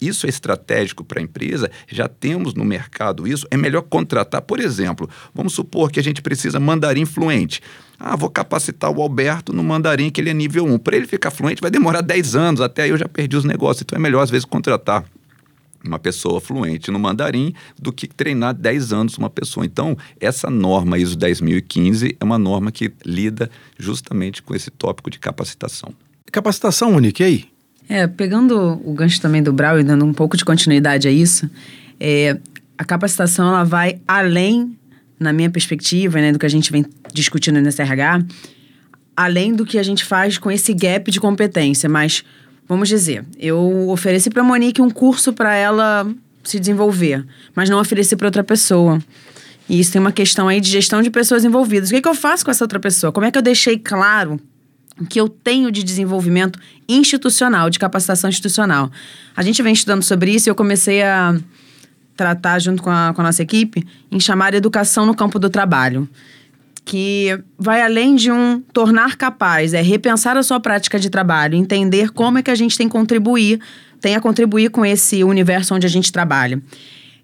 Isso 0.00 0.26
é 0.26 0.28
estratégico 0.28 1.04
para 1.04 1.20
a 1.20 1.22
empresa, 1.22 1.70
já 1.86 2.08
temos 2.08 2.54
no 2.54 2.64
mercado 2.64 3.28
isso. 3.28 3.46
É 3.48 3.56
melhor 3.56 3.82
contratar, 3.82 4.42
por 4.42 4.58
exemplo, 4.58 5.08
vamos 5.32 5.52
supor 5.52 5.92
que 5.92 6.00
a 6.00 6.02
gente 6.02 6.20
precisa 6.20 6.58
mandarim 6.58 7.04
fluente. 7.04 7.62
Ah, 7.96 8.16
vou 8.16 8.28
capacitar 8.28 8.90
o 8.90 9.00
Alberto 9.00 9.52
no 9.52 9.62
mandarim, 9.62 10.10
que 10.10 10.20
ele 10.20 10.30
é 10.30 10.34
nível 10.34 10.64
1. 10.66 10.78
Para 10.78 10.96
ele 10.96 11.06
ficar 11.06 11.30
fluente 11.30 11.60
vai 11.60 11.70
demorar 11.70 12.00
10 12.00 12.34
anos, 12.34 12.60
até 12.60 12.82
aí 12.82 12.90
eu 12.90 12.98
já 12.98 13.08
perdi 13.08 13.36
os 13.36 13.44
negócios. 13.44 13.82
Então 13.82 13.96
é 13.96 14.00
melhor, 14.00 14.22
às 14.22 14.30
vezes, 14.30 14.44
contratar 14.44 15.04
uma 15.84 15.98
pessoa 15.98 16.40
fluente 16.40 16.90
no 16.90 16.98
mandarim 16.98 17.54
do 17.80 17.92
que 17.92 18.06
treinar 18.06 18.54
10 18.54 18.92
anos 18.92 19.18
uma 19.18 19.30
pessoa. 19.30 19.64
Então, 19.64 19.96
essa 20.20 20.50
norma 20.50 20.98
ISO 20.98 21.16
10015 21.16 22.16
é 22.18 22.24
uma 22.24 22.38
norma 22.38 22.72
que 22.72 22.92
lida 23.04 23.50
justamente 23.78 24.42
com 24.42 24.54
esse 24.54 24.70
tópico 24.70 25.10
de 25.10 25.18
capacitação. 25.18 25.92
Capacitação, 26.30 26.94
única, 26.94 27.22
e 27.22 27.26
aí? 27.26 27.44
É, 27.88 28.06
pegando 28.06 28.80
o 28.84 28.92
gancho 28.92 29.20
também 29.20 29.42
do 29.42 29.52
Brau 29.52 29.80
e 29.80 29.84
dando 29.84 30.04
um 30.04 30.12
pouco 30.12 30.36
de 30.36 30.44
continuidade 30.44 31.08
a 31.08 31.10
isso, 31.10 31.48
é, 31.98 32.38
a 32.76 32.84
capacitação 32.84 33.48
ela 33.48 33.64
vai 33.64 33.98
além, 34.06 34.76
na 35.18 35.32
minha 35.32 35.48
perspectiva, 35.50 36.20
né, 36.20 36.32
do 36.32 36.38
que 36.38 36.44
a 36.46 36.50
gente 36.50 36.70
vem 36.70 36.84
discutindo 37.14 37.60
nesse 37.60 37.80
RH, 37.80 38.24
além 39.16 39.54
do 39.54 39.64
que 39.64 39.78
a 39.78 39.82
gente 39.82 40.04
faz 40.04 40.36
com 40.36 40.50
esse 40.50 40.74
gap 40.74 41.10
de 41.10 41.18
competência, 41.18 41.88
mas 41.88 42.22
Vamos 42.68 42.88
dizer, 42.88 43.24
eu 43.38 43.88
ofereci 43.88 44.28
para 44.28 44.42
Monique 44.42 44.82
um 44.82 44.90
curso 44.90 45.32
para 45.32 45.54
ela 45.54 46.06
se 46.44 46.60
desenvolver, 46.60 47.24
mas 47.54 47.70
não 47.70 47.80
ofereci 47.80 48.14
para 48.14 48.28
outra 48.28 48.44
pessoa. 48.44 49.02
E 49.68 49.80
isso 49.80 49.92
tem 49.92 50.00
uma 50.00 50.12
questão 50.12 50.48
aí 50.48 50.60
de 50.60 50.70
gestão 50.70 51.00
de 51.00 51.10
pessoas 51.10 51.44
envolvidas. 51.44 51.88
O 51.88 51.92
que, 51.92 51.96
é 51.96 52.00
que 52.02 52.08
eu 52.08 52.14
faço 52.14 52.44
com 52.44 52.50
essa 52.50 52.64
outra 52.64 52.78
pessoa? 52.78 53.10
Como 53.10 53.26
é 53.26 53.30
que 53.30 53.38
eu 53.38 53.42
deixei 53.42 53.78
claro 53.78 54.38
o 55.00 55.06
que 55.06 55.18
eu 55.18 55.28
tenho 55.28 55.70
de 55.70 55.82
desenvolvimento 55.82 56.58
institucional, 56.86 57.70
de 57.70 57.78
capacitação 57.78 58.28
institucional? 58.28 58.90
A 59.34 59.42
gente 59.42 59.62
vem 59.62 59.72
estudando 59.72 60.02
sobre 60.02 60.30
isso 60.30 60.48
e 60.48 60.50
eu 60.50 60.54
comecei 60.54 61.02
a 61.02 61.38
tratar 62.16 62.58
junto 62.58 62.82
com 62.82 62.90
a, 62.90 63.12
com 63.14 63.20
a 63.20 63.24
nossa 63.24 63.42
equipe 63.42 63.86
em 64.10 64.20
chamar 64.20 64.52
educação 64.52 65.06
no 65.06 65.14
campo 65.14 65.38
do 65.38 65.48
trabalho 65.48 66.08
que 66.88 67.38
vai 67.58 67.82
além 67.82 68.16
de 68.16 68.32
um 68.32 68.62
tornar 68.72 69.14
capaz, 69.16 69.74
é 69.74 69.82
repensar 69.82 70.38
a 70.38 70.42
sua 70.42 70.58
prática 70.58 70.98
de 70.98 71.10
trabalho, 71.10 71.54
entender 71.54 72.10
como 72.12 72.38
é 72.38 72.42
que 72.42 72.50
a 72.50 72.54
gente 72.54 72.78
tem 72.78 72.88
que 72.88 72.92
contribuir, 72.92 73.60
tem 74.00 74.16
a 74.16 74.20
contribuir 74.22 74.70
com 74.70 74.86
esse 74.86 75.22
universo 75.22 75.74
onde 75.74 75.86
a 75.86 75.90
gente 75.90 76.10
trabalha. 76.10 76.62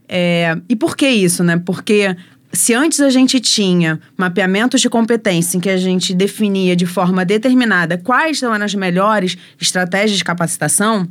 É, 0.06 0.54
e 0.68 0.76
por 0.76 0.94
que 0.94 1.08
isso, 1.08 1.42
né? 1.42 1.56
Porque 1.64 2.14
se 2.52 2.74
antes 2.74 3.00
a 3.00 3.08
gente 3.08 3.40
tinha 3.40 3.98
mapeamentos 4.18 4.82
de 4.82 4.90
competência 4.90 5.56
em 5.56 5.60
que 5.60 5.70
a 5.70 5.78
gente 5.78 6.12
definia 6.12 6.76
de 6.76 6.84
forma 6.84 7.24
determinada 7.24 7.96
quais 7.96 8.40
são 8.40 8.52
as 8.52 8.74
melhores 8.74 9.38
estratégias 9.58 10.18
de 10.18 10.24
capacitação, 10.24 11.08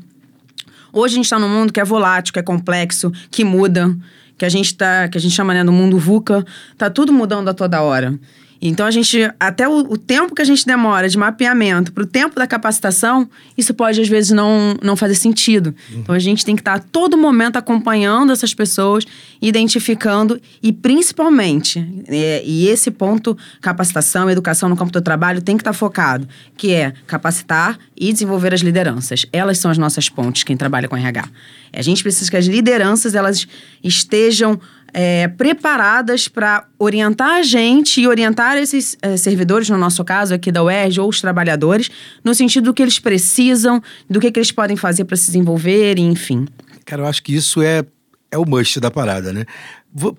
hoje 0.93 1.15
a 1.15 1.17
gente 1.17 1.25
está 1.25 1.39
num 1.39 1.49
mundo 1.49 1.73
que 1.73 1.79
é 1.79 1.83
volátil, 1.83 2.31
que 2.31 2.39
é 2.39 2.43
complexo, 2.43 3.11
que 3.31 3.43
muda, 3.43 3.97
que 4.37 4.45
a 4.45 4.49
gente 4.49 4.75
tá, 4.75 5.07
que 5.07 5.17
a 5.17 5.21
gente 5.21 5.33
chama 5.33 5.53
né, 5.53 5.63
no 5.63 5.71
mundo 5.71 5.97
VUCA, 5.97 6.45
tá 6.77 6.89
tudo 6.89 7.13
mudando 7.13 7.49
a 7.49 7.53
toda 7.53 7.81
hora. 7.81 8.17
Então 8.65 8.85
a 8.85 8.91
gente, 8.91 9.29
até 9.37 9.67
o, 9.67 9.79
o 9.79 9.97
tempo 9.97 10.33
que 10.33 10.41
a 10.41 10.45
gente 10.45 10.65
demora 10.65 11.09
de 11.09 11.17
mapeamento 11.17 11.91
para 11.91 12.03
o 12.03 12.07
tempo 12.07 12.35
da 12.35 12.47
capacitação, 12.47 13.29
isso 13.57 13.73
pode 13.73 13.99
às 13.99 14.07
vezes 14.07 14.31
não, 14.31 14.73
não 14.81 14.95
fazer 14.95 15.15
sentido. 15.15 15.75
Uhum. 15.91 15.99
Então 15.99 16.15
a 16.15 16.19
gente 16.19 16.45
tem 16.45 16.55
que 16.55 16.61
estar 16.61 16.79
tá 16.79 16.85
a 16.85 16.89
todo 16.89 17.17
momento 17.17 17.57
acompanhando 17.57 18.31
essas 18.31 18.53
pessoas, 18.53 19.03
identificando 19.41 20.39
e 20.61 20.71
principalmente, 20.71 21.85
é, 22.07 22.41
e 22.45 22.69
esse 22.69 22.89
ponto, 22.89 23.37
capacitação, 23.59 24.29
educação 24.29 24.69
no 24.69 24.77
campo 24.77 24.93
do 24.93 25.01
trabalho 25.01 25.41
tem 25.41 25.57
que 25.57 25.61
estar 25.61 25.73
tá 25.73 25.77
focado, 25.77 26.25
que 26.55 26.71
é 26.71 26.93
capacitar 27.05 27.77
e 27.97 28.13
desenvolver 28.13 28.53
as 28.53 28.61
lideranças. 28.61 29.25
Elas 29.33 29.57
são 29.57 29.71
as 29.71 29.77
nossas 29.77 30.07
pontes, 30.07 30.43
quem 30.43 30.55
trabalha 30.55 30.87
com 30.87 30.95
RH. 30.95 31.27
A 31.73 31.81
gente 31.81 32.01
precisa 32.01 32.31
que 32.31 32.37
as 32.37 32.45
lideranças 32.45 33.13
elas 33.13 33.45
estejam 33.83 34.57
é, 34.93 35.27
preparadas 35.27 36.27
para 36.27 36.65
orientar 36.77 37.39
a 37.39 37.43
gente 37.43 37.99
e 37.99 38.07
orientar 38.07 38.57
esses 38.57 38.95
é, 39.01 39.17
servidores, 39.17 39.69
no 39.69 39.77
nosso 39.77 40.03
caso 40.05 40.33
aqui 40.33 40.51
da 40.51 40.63
UERJ, 40.63 41.01
ou 41.01 41.09
os 41.09 41.19
trabalhadores, 41.19 41.89
no 42.23 42.35
sentido 42.35 42.65
do 42.65 42.73
que 42.73 42.81
eles 42.81 42.99
precisam, 42.99 43.81
do 44.09 44.19
que, 44.19 44.31
que 44.31 44.39
eles 44.39 44.51
podem 44.51 44.77
fazer 44.77 45.05
para 45.05 45.17
se 45.17 45.25
desenvolver, 45.25 45.97
enfim. 45.97 46.47
Cara, 46.85 47.01
eu 47.01 47.07
acho 47.07 47.23
que 47.23 47.35
isso 47.35 47.61
é, 47.61 47.83
é 48.31 48.37
o 48.37 48.45
must 48.45 48.79
da 48.79 48.91
parada, 48.91 49.33
né? 49.33 49.45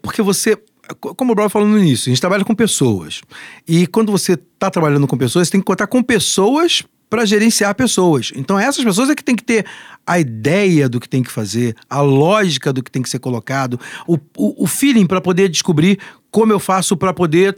Porque 0.02 0.20
você 0.20 0.58
como 0.98 1.32
o 1.32 1.34
Brown 1.34 1.48
falou 1.48 1.66
no 1.66 1.78
início, 1.78 2.10
a 2.10 2.10
gente 2.10 2.20
trabalha 2.20 2.44
com 2.44 2.54
pessoas. 2.54 3.22
E 3.66 3.86
quando 3.86 4.12
você 4.12 4.34
está 4.34 4.70
trabalhando 4.70 5.06
com 5.06 5.16
pessoas, 5.16 5.48
você 5.48 5.52
tem 5.52 5.60
que 5.60 5.66
contar 5.66 5.86
com 5.86 6.02
pessoas 6.02 6.84
para 7.14 7.24
gerenciar 7.24 7.72
pessoas. 7.76 8.32
Então, 8.34 8.58
essas 8.58 8.82
pessoas 8.82 9.08
é 9.08 9.14
que 9.14 9.22
tem 9.22 9.36
que 9.36 9.44
ter 9.44 9.64
a 10.04 10.18
ideia 10.18 10.88
do 10.88 10.98
que 10.98 11.08
tem 11.08 11.22
que 11.22 11.30
fazer, 11.30 11.76
a 11.88 12.00
lógica 12.00 12.72
do 12.72 12.82
que 12.82 12.90
tem 12.90 13.00
que 13.00 13.08
ser 13.08 13.20
colocado, 13.20 13.78
o, 14.04 14.16
o, 14.36 14.64
o 14.64 14.66
feeling 14.66 15.06
para 15.06 15.20
poder 15.20 15.48
descobrir 15.48 16.00
como 16.28 16.52
eu 16.52 16.58
faço 16.58 16.96
para 16.96 17.14
poder 17.14 17.56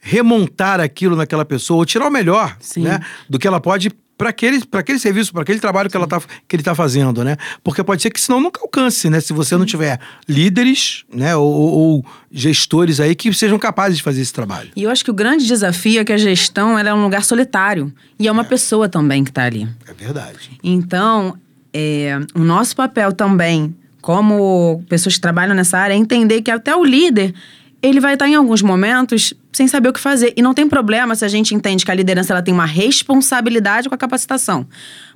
remontar 0.00 0.80
aquilo 0.80 1.14
naquela 1.16 1.44
pessoa, 1.44 1.80
ou 1.80 1.84
tirar 1.84 2.08
o 2.08 2.10
melhor 2.10 2.56
né, 2.82 3.00
do 3.28 3.38
que 3.38 3.46
ela 3.46 3.60
pode 3.60 3.90
para 4.16 4.30
aquele, 4.30 4.64
pra 4.64 4.80
aquele 4.80 4.98
serviço, 4.98 5.32
para 5.32 5.42
aquele 5.42 5.60
trabalho 5.60 5.90
que, 5.90 5.96
ela 5.96 6.06
tá, 6.06 6.20
que 6.48 6.56
ele 6.56 6.62
está 6.62 6.74
fazendo, 6.74 7.22
né? 7.22 7.36
Porque 7.62 7.82
pode 7.84 8.02
ser 8.02 8.10
que 8.10 8.20
senão 8.20 8.40
nunca 8.40 8.60
alcance, 8.60 9.10
né? 9.10 9.20
Se 9.20 9.32
você 9.32 9.56
não 9.56 9.66
tiver 9.66 10.00
líderes, 10.28 11.04
né? 11.12 11.36
Ou, 11.36 11.46
ou 11.46 12.06
gestores 12.30 12.98
aí 13.00 13.14
que 13.14 13.32
sejam 13.32 13.58
capazes 13.58 13.98
de 13.98 14.02
fazer 14.02 14.22
esse 14.22 14.32
trabalho. 14.32 14.70
E 14.74 14.82
eu 14.82 14.90
acho 14.90 15.04
que 15.04 15.10
o 15.10 15.14
grande 15.14 15.46
desafio 15.46 16.00
é 16.00 16.04
que 16.04 16.12
a 16.12 16.16
gestão 16.16 16.78
é 16.78 16.94
um 16.94 17.02
lugar 17.02 17.24
solitário. 17.24 17.92
E 18.18 18.26
é 18.26 18.32
uma 18.32 18.44
pessoa 18.44 18.88
também 18.88 19.22
que 19.22 19.30
está 19.30 19.44
ali. 19.44 19.68
É 19.86 19.92
verdade. 19.92 20.50
Então, 20.62 21.38
é, 21.72 22.18
o 22.34 22.40
nosso 22.40 22.74
papel 22.74 23.12
também, 23.12 23.74
como 24.00 24.82
pessoas 24.88 25.16
que 25.16 25.20
trabalham 25.20 25.54
nessa 25.54 25.78
área, 25.78 25.92
é 25.92 25.96
entender 25.96 26.40
que 26.40 26.50
até 26.50 26.74
o 26.74 26.82
líder, 26.82 27.34
ele 27.82 28.00
vai 28.00 28.14
estar 28.14 28.28
em 28.28 28.34
alguns 28.34 28.62
momentos 28.62 29.34
sem 29.52 29.68
saber 29.68 29.88
o 29.88 29.92
que 29.92 30.00
fazer. 30.00 30.32
E 30.36 30.42
não 30.42 30.54
tem 30.54 30.68
problema 30.68 31.14
se 31.14 31.24
a 31.24 31.28
gente 31.28 31.54
entende 31.54 31.84
que 31.84 31.90
a 31.90 31.94
liderança 31.94 32.32
ela 32.32 32.42
tem 32.42 32.52
uma 32.52 32.66
responsabilidade 32.66 33.88
com 33.88 33.94
a 33.94 33.98
capacitação 33.98 34.66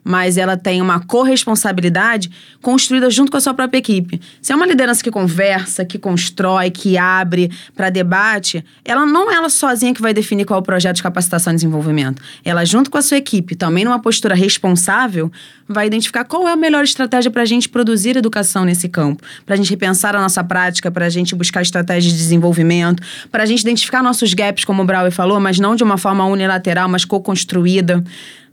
mas 0.05 0.37
ela 0.37 0.57
tem 0.57 0.81
uma 0.81 1.01
corresponsabilidade 1.01 2.31
construída 2.63 3.11
junto 3.11 3.31
com 3.31 3.37
a 3.37 3.41
sua 3.41 3.55
própria 3.55 3.79
equipe. 3.79 4.21
Se 4.41 4.53
é 4.53 4.57
uma 4.57 4.67
liderança 4.67 5.03
que 5.03 5.11
conversa, 5.11 5.85
que 5.85 5.99
constrói, 5.99 6.71
que 6.71 6.97
abre 6.97 7.51
para 7.75 7.91
debate, 7.91 8.65
ela 8.85 9.07
não 9.07 9.31
é 9.31 9.35
ela 9.35 9.49
sozinha 9.49 9.95
que 9.95 10.03
vai 10.03 10.13
definir 10.13 10.45
qual 10.45 10.59
é 10.59 10.61
o 10.61 10.65
projeto 10.65 10.97
de 10.97 11.03
capacitação 11.03 11.53
e 11.53 11.57
desenvolvimento. 11.57 12.23
Ela, 12.45 12.65
junto 12.65 12.91
com 12.91 12.99
a 12.99 13.03
sua 13.03 13.17
equipe, 13.17 13.55
também 13.55 13.85
numa 13.85 13.99
postura 13.99 14.35
responsável, 14.35 15.31
vai 15.69 15.87
identificar 15.87 16.25
qual 16.25 16.49
é 16.49 16.53
a 16.53 16.57
melhor 16.57 16.85
estratégia 16.85 17.31
para 17.31 17.43
a 17.43 17.47
gente 17.47 17.69
produzir 17.69 18.17
educação 18.17 18.65
nesse 18.65 18.89
campo, 18.89 19.23
para 19.47 19.55
a 19.55 19.57
gente 19.57 19.71
repensar 19.71 20.17
a 20.17 20.21
nossa 20.21 20.43
prática, 20.43 20.91
para 20.91 21.07
a 21.07 21.09
gente 21.09 21.35
buscar 21.35 21.63
estratégias 21.63 22.13
de 22.13 22.19
desenvolvimento, 22.19 23.03
para 23.31 23.45
a 23.45 23.47
gente 23.47 23.61
identificar 23.61 24.03
nossos 24.03 24.35
gaps, 24.35 24.65
como 24.65 24.83
o 24.83 24.85
Brauer 24.85 25.13
falou, 25.13 25.39
mas 25.39 25.59
não 25.59 25.77
de 25.77 25.85
uma 25.85 25.97
forma 25.97 26.25
unilateral, 26.27 26.89
mas 26.89 27.05
co-construída. 27.05 28.03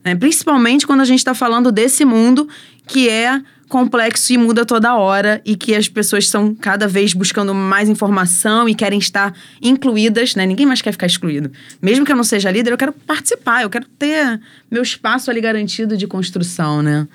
Né? 0.08 0.16
Principalmente 0.16 0.88
quando 0.88 1.02
a 1.02 1.06
gente 1.06 1.20
está 1.20 1.34
falando 1.34 1.70
desse 1.70 2.06
mundo 2.06 2.48
que 2.88 3.10
é 3.10 3.42
complexo 3.68 4.32
e 4.32 4.38
muda 4.38 4.66
toda 4.66 4.96
hora 4.96 5.42
e 5.44 5.58
que 5.58 5.76
as 5.76 5.90
pessoas 5.90 6.24
estão 6.24 6.56
cada 6.56 6.88
vez 6.88 7.14
buscando 7.14 7.54
mais 7.54 7.90
informação 7.90 8.70
e 8.70 8.74
querem 8.74 8.98
estar 8.98 9.36
incluídas, 9.62 10.34
né? 10.36 10.46
Ninguém 10.46 10.66
mais 10.66 10.82
quer 10.82 10.94
ficar 10.94 11.08
excluído. 11.08 11.52
Mesmo 11.82 12.06
que 12.06 12.12
eu 12.14 12.16
não 12.16 12.24
seja 12.24 12.50
líder, 12.50 12.72
eu 12.72 12.78
quero 12.78 12.94
participar, 12.94 13.64
eu 13.64 13.70
quero 13.70 13.86
ter 14.00 14.40
meu 14.72 14.82
espaço 14.82 15.30
ali 15.30 15.42
garantido 15.42 15.98
de 15.98 16.08
construção, 16.08 16.82
né? 16.82 17.06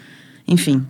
Enfim. 0.47 0.87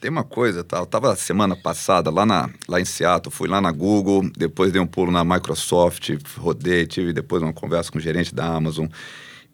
Tem 0.00 0.08
uma 0.08 0.22
coisa, 0.22 0.62
tá? 0.62 0.78
Eu 0.78 0.86
tava 0.86 1.16
semana 1.16 1.56
passada 1.56 2.08
lá, 2.10 2.24
na, 2.24 2.48
lá 2.68 2.80
em 2.80 2.84
Seattle, 2.84 3.34
fui 3.34 3.48
lá 3.48 3.60
na 3.60 3.72
Google, 3.72 4.30
depois 4.36 4.70
dei 4.70 4.80
um 4.80 4.86
pulo 4.86 5.10
na 5.10 5.24
Microsoft, 5.24 6.10
rodei, 6.38 6.86
tive 6.86 7.12
depois 7.12 7.42
uma 7.42 7.52
conversa 7.52 7.90
com 7.90 7.98
o 7.98 8.00
gerente 8.00 8.32
da 8.32 8.46
Amazon 8.46 8.86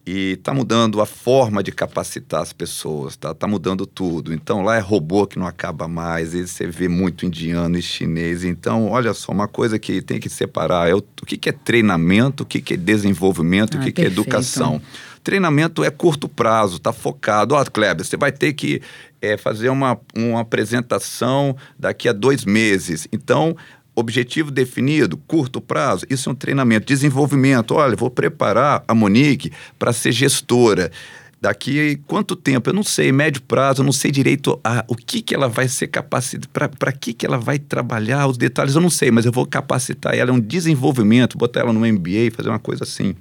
e 0.07 0.33
está 0.33 0.55
mudando 0.55 1.01
a 1.01 1.07
forma 1.07 1.63
de 1.63 1.71
capacitar 1.71 2.41
as 2.41 2.53
pessoas, 2.53 3.17
tá? 3.17 3.35
Tá 3.35 3.47
mudando 3.47 3.87
tudo. 3.87 4.33
Então 4.33 4.63
lá 4.63 4.77
é 4.77 4.81
robô 4.81 5.27
que 5.27 5.39
não 5.39 5.47
acaba 5.47 5.87
mais, 5.87 6.35
e 6.35 6.47
você 6.47 6.67
vê 6.67 6.89
muito 6.89 7.27
indiano 7.27 7.79
e 7.79 7.83
chinês. 7.83 8.43
Então, 8.45 8.89
olha 8.89 9.13
só, 9.13 9.31
uma 9.31 9.47
coisa 9.47 9.79
que 9.79 10.01
tem 10.01 10.19
que 10.19 10.29
separar 10.29 10.89
é 10.89 10.95
o, 10.95 10.99
o 10.99 11.27
que, 11.27 11.37
que 11.37 11.49
é 11.49 11.53
treinamento, 11.53 12.43
o 12.43 12.47
que, 12.47 12.61
que 12.61 12.75
é 12.75 12.77
desenvolvimento, 12.77 13.77
ah, 13.77 13.81
o 13.81 13.85
que, 13.85 13.93
que 13.93 14.03
é 14.03 14.07
educação. 14.07 14.81
Treinamento 15.23 15.85
é 15.85 15.91
curto 15.91 16.27
prazo, 16.29 16.77
está 16.77 16.95
focado. 16.95 17.55
Ó, 17.55 17.61
oh, 17.61 17.71
Kleber, 17.71 18.05
você 18.05 18.17
vai 18.17 18.33
ter 18.33 18.55
que 18.55 18.81
é, 19.21 19.37
fazer 19.37 19.69
uma, 19.69 20.01
uma 20.17 20.41
apresentação 20.41 21.55
daqui 21.79 22.09
a 22.09 22.13
dois 22.13 22.47
meses. 22.47 23.07
Então, 23.13 23.55
Objetivo 24.01 24.51
definido, 24.51 25.17
curto 25.17 25.61
prazo, 25.61 26.07
isso 26.11 26.29
é 26.29 26.33
um 26.33 26.35
treinamento, 26.35 26.87
desenvolvimento. 26.87 27.75
Olha, 27.75 27.95
vou 27.97 28.11
preparar 28.11 28.83
a 28.87 28.95
Monique 28.95 29.53
para 29.79 29.93
ser 29.93 30.13
gestora. 30.13 30.91
Daqui 31.41 31.99
quanto 32.07 32.37
tempo? 32.37 32.69
Eu 32.69 32.75
não 32.75 32.83
sei, 32.83 33.11
médio 33.11 33.41
prazo, 33.41 33.81
eu 33.81 33.85
não 33.85 33.93
sei 33.93 34.11
direito 34.11 34.61
a, 34.63 34.85
o 34.87 34.95
que, 34.95 35.23
que 35.23 35.35
ela 35.35 35.49
vai 35.49 35.69
ser 35.69 35.87
capacitada, 35.87 36.69
para 36.79 36.93
que, 36.93 37.15
que 37.15 37.25
ela 37.25 37.39
vai 37.39 37.59
trabalhar, 37.59 38.27
os 38.27 38.37
detalhes 38.37 38.75
eu 38.75 38.81
não 38.81 38.91
sei, 38.91 39.11
mas 39.11 39.25
eu 39.25 39.33
vou 39.33 39.47
capacitar 39.47 40.15
ela, 40.15 40.31
é 40.31 40.35
um 40.35 40.41
desenvolvimento, 40.41 41.39
botar 41.39 41.61
ela 41.61 41.73
no 41.73 41.81
MBA, 41.81 42.31
fazer 42.37 42.51
uma 42.51 42.59
coisa 42.59 42.85
assim. 42.85 43.15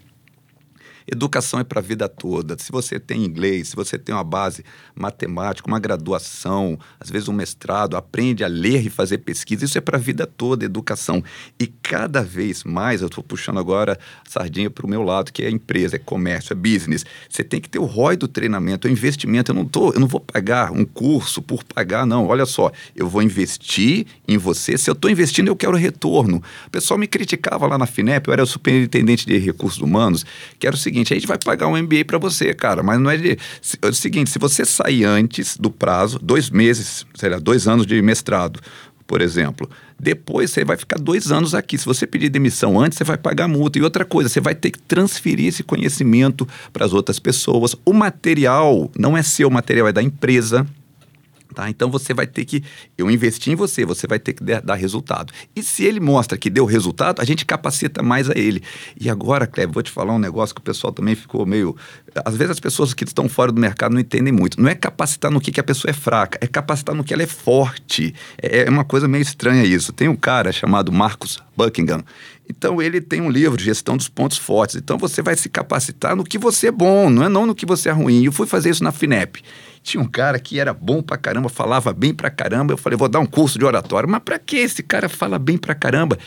Educação 1.11 1.59
é 1.59 1.63
para 1.63 1.79
a 1.79 1.83
vida 1.83 2.07
toda. 2.07 2.55
Se 2.59 2.71
você 2.71 2.99
tem 2.99 3.23
inglês, 3.25 3.69
se 3.69 3.75
você 3.75 3.97
tem 3.97 4.13
uma 4.13 4.23
base 4.23 4.63
matemática, 4.95 5.67
uma 5.67 5.79
graduação, 5.79 6.77
às 6.99 7.09
vezes 7.09 7.27
um 7.27 7.33
mestrado, 7.33 7.97
aprende 7.97 8.43
a 8.43 8.47
ler 8.47 8.85
e 8.85 8.89
fazer 8.89 9.19
pesquisa, 9.19 9.65
isso 9.65 9.77
é 9.77 9.81
para 9.81 9.97
a 9.97 9.99
vida 9.99 10.27
toda, 10.27 10.65
educação. 10.65 11.23
E 11.59 11.67
cada 11.67 12.21
vez 12.21 12.63
mais, 12.63 13.01
eu 13.01 13.07
estou 13.07 13.23
puxando 13.23 13.59
agora 13.59 13.97
a 14.25 14.29
sardinha 14.29 14.69
para 14.69 14.85
o 14.85 14.89
meu 14.89 15.01
lado, 15.01 15.31
que 15.31 15.43
é 15.43 15.49
empresa, 15.49 15.95
é 15.95 15.99
comércio, 15.99 16.53
é 16.53 16.55
business. 16.55 17.05
Você 17.29 17.43
tem 17.43 17.59
que 17.59 17.69
ter 17.69 17.79
o 17.79 17.85
ROI 17.85 18.17
do 18.17 18.27
treinamento, 18.27 18.87
o 18.87 18.91
investimento. 18.91 19.51
Eu 19.51 19.55
não, 19.55 19.65
tô, 19.65 19.91
eu 19.93 19.99
não 19.99 20.07
vou 20.07 20.19
pagar 20.19 20.71
um 20.71 20.85
curso 20.85 21.41
por 21.41 21.63
pagar, 21.63 22.05
não. 22.05 22.27
Olha 22.27 22.45
só, 22.45 22.71
eu 22.95 23.07
vou 23.07 23.23
investir 23.23 24.05
em 24.27 24.37
você. 24.37 24.77
Se 24.77 24.89
eu 24.89 24.93
estou 24.93 25.09
investindo, 25.09 25.47
eu 25.47 25.55
quero 25.55 25.75
retorno. 25.75 26.41
O 26.67 26.69
pessoal 26.69 26.97
me 26.99 27.07
criticava 27.07 27.65
lá 27.65 27.77
na 27.77 27.85
FINEP, 27.85 28.27
eu 28.27 28.33
era 28.33 28.45
superintendente 28.45 29.25
de 29.25 29.37
recursos 29.37 29.79
humanos, 29.79 30.25
que 30.59 30.67
era 30.67 30.75
o 30.75 30.79
seguinte, 30.79 30.98
seguinte, 30.99 31.13
a 31.13 31.15
gente 31.15 31.27
vai 31.27 31.37
pagar 31.37 31.67
um 31.67 31.77
MBA 31.77 32.05
para 32.05 32.17
você, 32.17 32.53
cara, 32.53 32.83
mas 32.83 32.99
não 32.99 33.09
é 33.09 33.17
de... 33.17 33.37
É 33.81 33.87
o 33.87 33.93
seguinte, 33.93 34.29
se 34.29 34.39
você 34.39 34.65
sair 34.65 35.05
antes 35.05 35.57
do 35.57 35.71
prazo, 35.71 36.19
dois 36.19 36.49
meses, 36.49 37.05
sei 37.15 37.29
lá, 37.29 37.39
dois 37.39 37.67
anos 37.67 37.85
de 37.85 38.01
mestrado, 38.01 38.59
por 39.07 39.21
exemplo, 39.21 39.67
depois 39.99 40.51
você 40.51 40.63
vai 40.63 40.77
ficar 40.77 40.99
dois 40.99 41.31
anos 41.31 41.55
aqui. 41.55 41.79
Se 41.79 41.85
você 41.85 42.05
pedir 42.05 42.29
demissão 42.29 42.79
antes, 42.79 42.95
você 42.97 43.03
vai 43.03 43.17
pagar 43.17 43.47
multa. 43.47 43.79
E 43.79 43.81
outra 43.81 44.05
coisa, 44.05 44.29
você 44.29 44.39
vai 44.39 44.53
ter 44.53 44.69
que 44.69 44.79
transferir 44.79 45.47
esse 45.47 45.63
conhecimento 45.63 46.47
para 46.71 46.85
as 46.85 46.93
outras 46.93 47.17
pessoas. 47.17 47.75
O 47.83 47.91
material 47.91 48.91
não 48.97 49.17
é 49.17 49.23
seu, 49.23 49.47
o 49.47 49.51
material 49.51 49.87
é 49.87 49.91
da 49.91 50.03
empresa. 50.03 50.65
Tá? 51.53 51.67
Então 51.69 51.89
você 51.89 52.13
vai 52.13 52.27
ter 52.27 52.45
que. 52.45 52.63
Eu 52.97 53.09
investi 53.09 53.51
em 53.51 53.55
você, 53.55 53.83
você 53.83 54.05
vai 54.05 54.19
ter 54.19 54.33
que 54.33 54.43
dar 54.43 54.75
resultado. 54.75 55.33
E 55.55 55.63
se 55.63 55.83
ele 55.83 55.99
mostra 55.99 56.37
que 56.37 56.49
deu 56.49 56.63
resultado, 56.63 57.19
a 57.19 57.25
gente 57.25 57.43
capacita 57.43 58.03
mais 58.03 58.29
a 58.29 58.37
ele. 58.37 58.61
E 58.99 59.09
agora, 59.09 59.47
Cleber, 59.47 59.73
vou 59.73 59.81
te 59.81 59.89
falar 59.89 60.13
um 60.13 60.19
negócio 60.19 60.53
que 60.53 60.61
o 60.61 60.63
pessoal 60.63 60.93
também 60.93 61.15
ficou 61.15 61.45
meio. 61.47 61.75
Às 62.23 62.35
vezes 62.35 62.51
as 62.51 62.59
pessoas 62.59 62.93
que 62.93 63.03
estão 63.03 63.27
fora 63.27 63.51
do 63.51 63.59
mercado 63.59 63.93
não 63.93 63.99
entendem 63.99 64.31
muito. 64.31 64.61
Não 64.61 64.69
é 64.69 64.75
capacitar 64.75 65.31
no 65.31 65.41
que, 65.41 65.51
que 65.51 65.59
a 65.59 65.63
pessoa 65.63 65.89
é 65.89 65.93
fraca, 65.93 66.37
é 66.39 66.45
capacitar 66.45 66.93
no 66.93 67.03
que 67.03 67.13
ela 67.13 67.23
é 67.23 67.27
forte. 67.27 68.13
É, 68.39 68.65
é 68.65 68.69
uma 68.69 68.85
coisa 68.85 69.07
meio 69.07 69.23
estranha 69.23 69.63
isso. 69.63 69.91
Tem 69.91 70.07
um 70.07 70.15
cara 70.15 70.51
chamado 70.51 70.91
Marcos 70.91 71.39
Buckingham. 71.57 72.03
Então 72.47 72.81
ele 72.81 73.01
tem 73.01 73.21
um 73.21 73.29
livro, 73.29 73.61
Gestão 73.61 73.97
dos 73.97 74.07
Pontos 74.07 74.37
Fortes. 74.37 74.75
Então 74.75 74.97
você 74.97 75.21
vai 75.21 75.35
se 75.35 75.49
capacitar 75.49 76.15
no 76.15 76.23
que 76.23 76.37
você 76.37 76.67
é 76.67 76.71
bom, 76.71 77.09
não 77.09 77.23
é 77.23 77.29
não 77.29 77.45
no 77.45 77.55
que 77.55 77.65
você 77.65 77.89
é 77.89 77.91
ruim. 77.91 78.25
Eu 78.25 78.31
fui 78.31 78.45
fazer 78.45 78.69
isso 78.69 78.83
na 78.83 78.91
FINEP. 78.91 79.43
Tinha 79.83 80.01
um 80.01 80.07
cara 80.07 80.39
que 80.39 80.59
era 80.59 80.73
bom 80.73 81.01
pra 81.01 81.17
caramba, 81.17 81.49
falava 81.49 81.93
bem 81.93 82.13
pra 82.13 82.29
caramba. 82.29 82.73
Eu 82.73 82.77
falei, 82.77 82.97
vou 82.97 83.07
dar 83.07 83.19
um 83.19 83.25
curso 83.25 83.57
de 83.57 83.65
oratório. 83.65 84.09
Mas 84.09 84.21
pra 84.23 84.37
que 84.37 84.57
esse 84.57 84.83
cara 84.83 85.09
fala 85.09 85.39
bem 85.39 85.57
pra 85.57 85.73
caramba? 85.73 86.17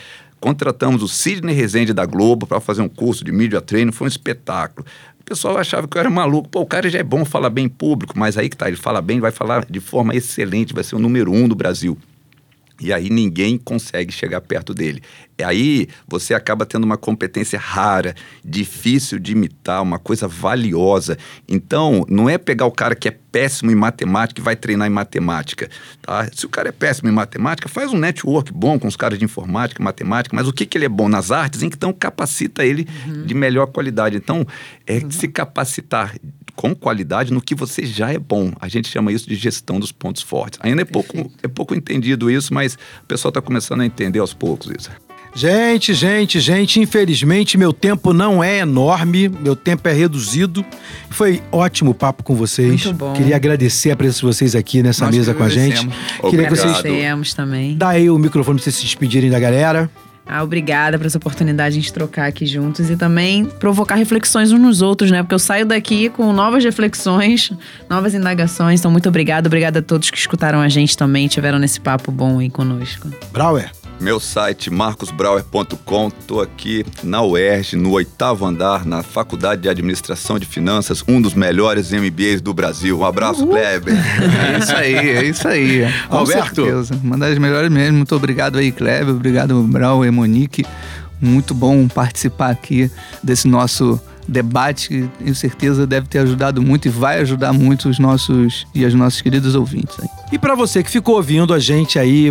Contratamos 0.41 1.03
o 1.03 1.09
Sidney 1.09 1.55
Rezende 1.55 1.93
da 1.93 2.05
Globo 2.05 2.47
para 2.47 2.61
fazer 2.61 2.83
um 2.83 2.89
curso 2.89 3.25
de 3.25 3.31
media 3.31 3.61
training, 3.61 3.93
foi 3.93 4.07
um 4.07 4.09
espetáculo. 4.09 4.85
O 5.21 5.25
pessoal 5.25 5.57
achava 5.57 5.87
que 5.87 5.97
eu 5.97 6.01
era 6.01 6.11
maluco. 6.11 6.49
Pô, 6.49 6.63
o 6.63 6.67
cara 6.67 6.91
já 6.91 6.99
é 6.99 7.03
bom, 7.05 7.25
fala 7.25 7.49
bem 7.49 7.69
público, 7.69 8.19
mas 8.19 8.37
aí 8.37 8.49
que 8.49 8.57
tá, 8.57 8.67
ele 8.67 8.77
fala 8.77 9.01
bem, 9.01 9.21
vai 9.21 9.31
falar 9.31 9.65
de 9.65 9.79
forma 9.79 10.15
excelente, 10.17 10.75
vai 10.75 10.83
ser 10.83 10.97
o 10.97 10.99
número 10.99 11.33
um 11.33 11.47
do 11.47 11.55
Brasil. 11.55 11.97
E 12.83 12.93
aí 12.93 13.09
ninguém 13.09 13.57
consegue 13.57 14.13
chegar 14.13 14.41
perto 14.41 14.75
dele. 14.75 15.01
E 15.39 15.45
aí 15.45 15.89
você 16.07 16.35
acaba 16.35 16.67
tendo 16.67 16.85
uma 16.85 16.97
competência 16.97 17.59
rara, 17.59 18.15
difícil 18.45 19.19
de 19.19 19.33
imitar, 19.33 19.83
uma 19.83 19.99
coisa 19.99 20.29
valiosa. 20.29 21.17
Então, 21.49 22.05
não 22.09 22.29
é 22.29 22.37
pegar 22.39 22.67
o 22.67 22.73
cara 22.73 22.95
que 22.95 23.09
é 23.09 23.11
péssimo 23.11 23.71
em 23.71 23.75
matemática 23.75 24.41
e 24.41 24.45
vai 24.45 24.55
treinar 24.55 24.87
em 24.87 24.91
matemática. 24.91 25.69
Tá? 26.03 26.29
Se 26.33 26.45
o 26.45 26.49
cara 26.49 26.69
é 26.69 26.73
péssimo 26.73 27.09
em 27.09 27.13
matemática, 27.13 27.69
faz 27.69 27.93
um 27.93 27.99
network 27.99 28.53
bom 28.53 28.79
com 28.79 28.89
os 28.89 28.97
caras 28.97 29.19
de 29.19 29.25
informática, 29.25 29.83
matemática, 29.83 30.37
mas 30.37 30.47
o 30.47 30.53
que, 30.53 30.67
que 30.67 30.77
ele 30.77 30.85
é 30.85 30.89
bom 30.89 31.09
nas 31.09 31.31
artes, 31.31 31.63
então 31.63 31.93
capacita 31.93 32.65
ele 32.65 32.87
uhum. 33.07 33.25
de 33.25 33.35
melhor 33.35 33.67
qualidade. 33.67 34.17
Então, 34.17 34.47
é 34.87 34.99
uhum. 34.99 35.11
se 35.11 35.29
capacitar 35.29 36.15
com 36.55 36.75
qualidade 36.75 37.33
no 37.33 37.41
que 37.41 37.55
você 37.55 37.85
já 37.85 38.13
é 38.13 38.19
bom. 38.19 38.53
A 38.61 38.69
gente 38.69 38.89
chama 38.89 39.13
isso 39.13 39.29
de 39.29 39.35
gestão 39.35 39.81
dos 39.81 39.93
pontos 39.93 40.23
fortes. 40.23 40.59
Ainda 40.63 40.83
é 40.83 40.85
pouco, 40.85 41.31
é 41.43 41.49
pouco 41.49 41.75
entendido 41.75 42.31
isso, 42.31 42.53
mas 42.53 42.75
o 42.75 43.07
pessoal 43.07 43.31
está 43.31 43.41
começando 43.41 43.81
a 43.81 43.87
entender 43.87 44.19
aos 44.19 44.35
poucos 44.35 44.71
isso. 44.71 44.91
Gente, 45.35 45.95
gente, 45.95 46.39
gente, 46.41 46.79
infelizmente 46.79 47.57
meu 47.57 47.73
tempo 47.73 48.13
não 48.13 48.45
é 48.45 48.59
enorme, 48.59 49.31
meu 49.31 49.57
tempo 49.57 49.89
é 49.89 49.93
reduzido. 49.93 50.63
Foi 51.09 51.43
ótimo 51.51 51.93
o 51.93 51.95
papo 51.95 52.23
com 52.23 52.35
vocês. 52.35 52.85
Muito 52.85 52.93
bom. 52.93 53.15
Queria 53.15 53.37
agradecer 53.37 53.91
a 53.91 53.97
presença 53.97 54.21
de 54.21 54.27
vocês 54.27 54.55
aqui 54.55 54.83
nessa 54.83 55.07
Nós 55.07 55.17
mesa 55.17 55.33
com 55.33 55.43
a 55.43 55.49
gente. 55.49 55.79
Obrigado. 55.79 56.31
Queria 56.31 56.49
que 56.49 56.55
vocês 56.55 57.35
também. 57.35 57.77
Dá 57.77 57.91
aí 57.91 58.11
o 58.11 58.19
microfone 58.19 58.57
para 58.57 58.65
vocês 58.65 58.77
se 58.77 58.83
despedirem 58.83 59.31
da 59.31 59.41
galera. 59.41 59.91
Ah, 60.33 60.43
obrigada 60.43 60.99
por 60.99 61.07
essa 61.07 61.19
oportunidade 61.19 61.75
de 61.75 61.79
a 61.79 61.83
gente 61.83 61.93
trocar 61.93 62.27
aqui 62.27 62.47
juntos 62.47 62.89
e 62.89 62.97
também 62.97 63.45
provocar 63.45 63.97
reflexões 63.97 64.51
uns 64.51 64.59
nos 64.59 64.81
outros, 64.81 65.11
né? 65.11 65.23
Porque 65.23 65.35
eu 65.35 65.39
saio 65.39 65.67
daqui 65.67 66.09
com 66.09 66.33
novas 66.33 66.65
reflexões, 66.65 67.53
novas 67.87 68.15
indagações. 68.15 68.81
Então, 68.81 68.91
muito 68.91 69.11
obrigada. 69.11 69.47
Obrigada 69.47 69.81
a 69.81 69.83
todos 69.83 70.09
que 70.09 70.17
escutaram 70.17 70.63
a 70.63 70.71
gente 70.71 70.97
também, 70.97 71.29
tiveram 71.29 71.59
nesse 71.59 71.79
papo 71.79 72.11
bom 72.11 72.39
aí 72.39 72.49
conosco. 72.49 73.11
Brauer. 73.31 73.82
Meu 74.01 74.19
site 74.19 74.69
marcosbrauer.com. 74.71 76.11
Tô 76.27 76.41
aqui 76.41 76.85
na 77.03 77.23
UERJ, 77.23 77.77
no 77.77 77.93
oitavo 77.93 78.45
andar, 78.45 78.85
na 78.85 79.03
Faculdade 79.03 79.63
de 79.63 79.69
Administração 79.69 80.39
de 80.39 80.47
Finanças, 80.47 81.05
um 81.07 81.21
dos 81.21 81.35
melhores 81.35 81.93
MBAs 81.93 82.41
do 82.41 82.53
Brasil. 82.53 82.99
Um 82.99 83.05
abraço, 83.05 83.47
Kleber. 83.47 83.95
É 83.95 84.59
isso 84.59 84.75
aí, 84.75 84.95
é 84.95 85.25
isso 85.25 85.49
aí. 85.49 85.83
Com 86.09 86.17
Alberto. 86.19 86.65
certeza. 86.65 87.01
Uma 87.03 87.17
das 87.17 87.39
melhores 87.39 87.71
mesmo. 87.71 87.99
Muito 87.99 88.15
obrigado 88.17 88.59
aí, 88.59 88.73
Kleber. 88.73 89.15
Obrigado, 89.15 89.63
Brau 89.63 90.05
e 90.05 90.11
Monique. 90.11 90.65
Muito 91.21 91.55
bom 91.55 91.87
participar 91.87 92.51
aqui 92.51 92.91
desse 93.23 93.47
nosso 93.47 94.01
debate 94.27 94.89
que 94.89 95.09
tenho 95.19 95.35
certeza 95.35 95.87
deve 95.87 96.07
ter 96.07 96.19
ajudado 96.21 96.63
muito 96.63 96.87
e 96.87 96.91
vai 96.91 97.21
ajudar 97.21 97.53
muito 97.53 97.89
os 97.89 97.99
nossos 97.99 98.67
e 98.75 98.85
as 98.85 98.95
nossas 98.95 99.21
queridos 99.21 99.55
ouvintes. 99.55 99.97
aí. 100.01 100.09
E 100.33 100.39
para 100.39 100.55
você 100.55 100.83
que 100.83 100.91
ficou 100.91 101.17
ouvindo 101.17 101.53
a 101.53 101.59
gente 101.59 101.99
aí, 101.99 102.31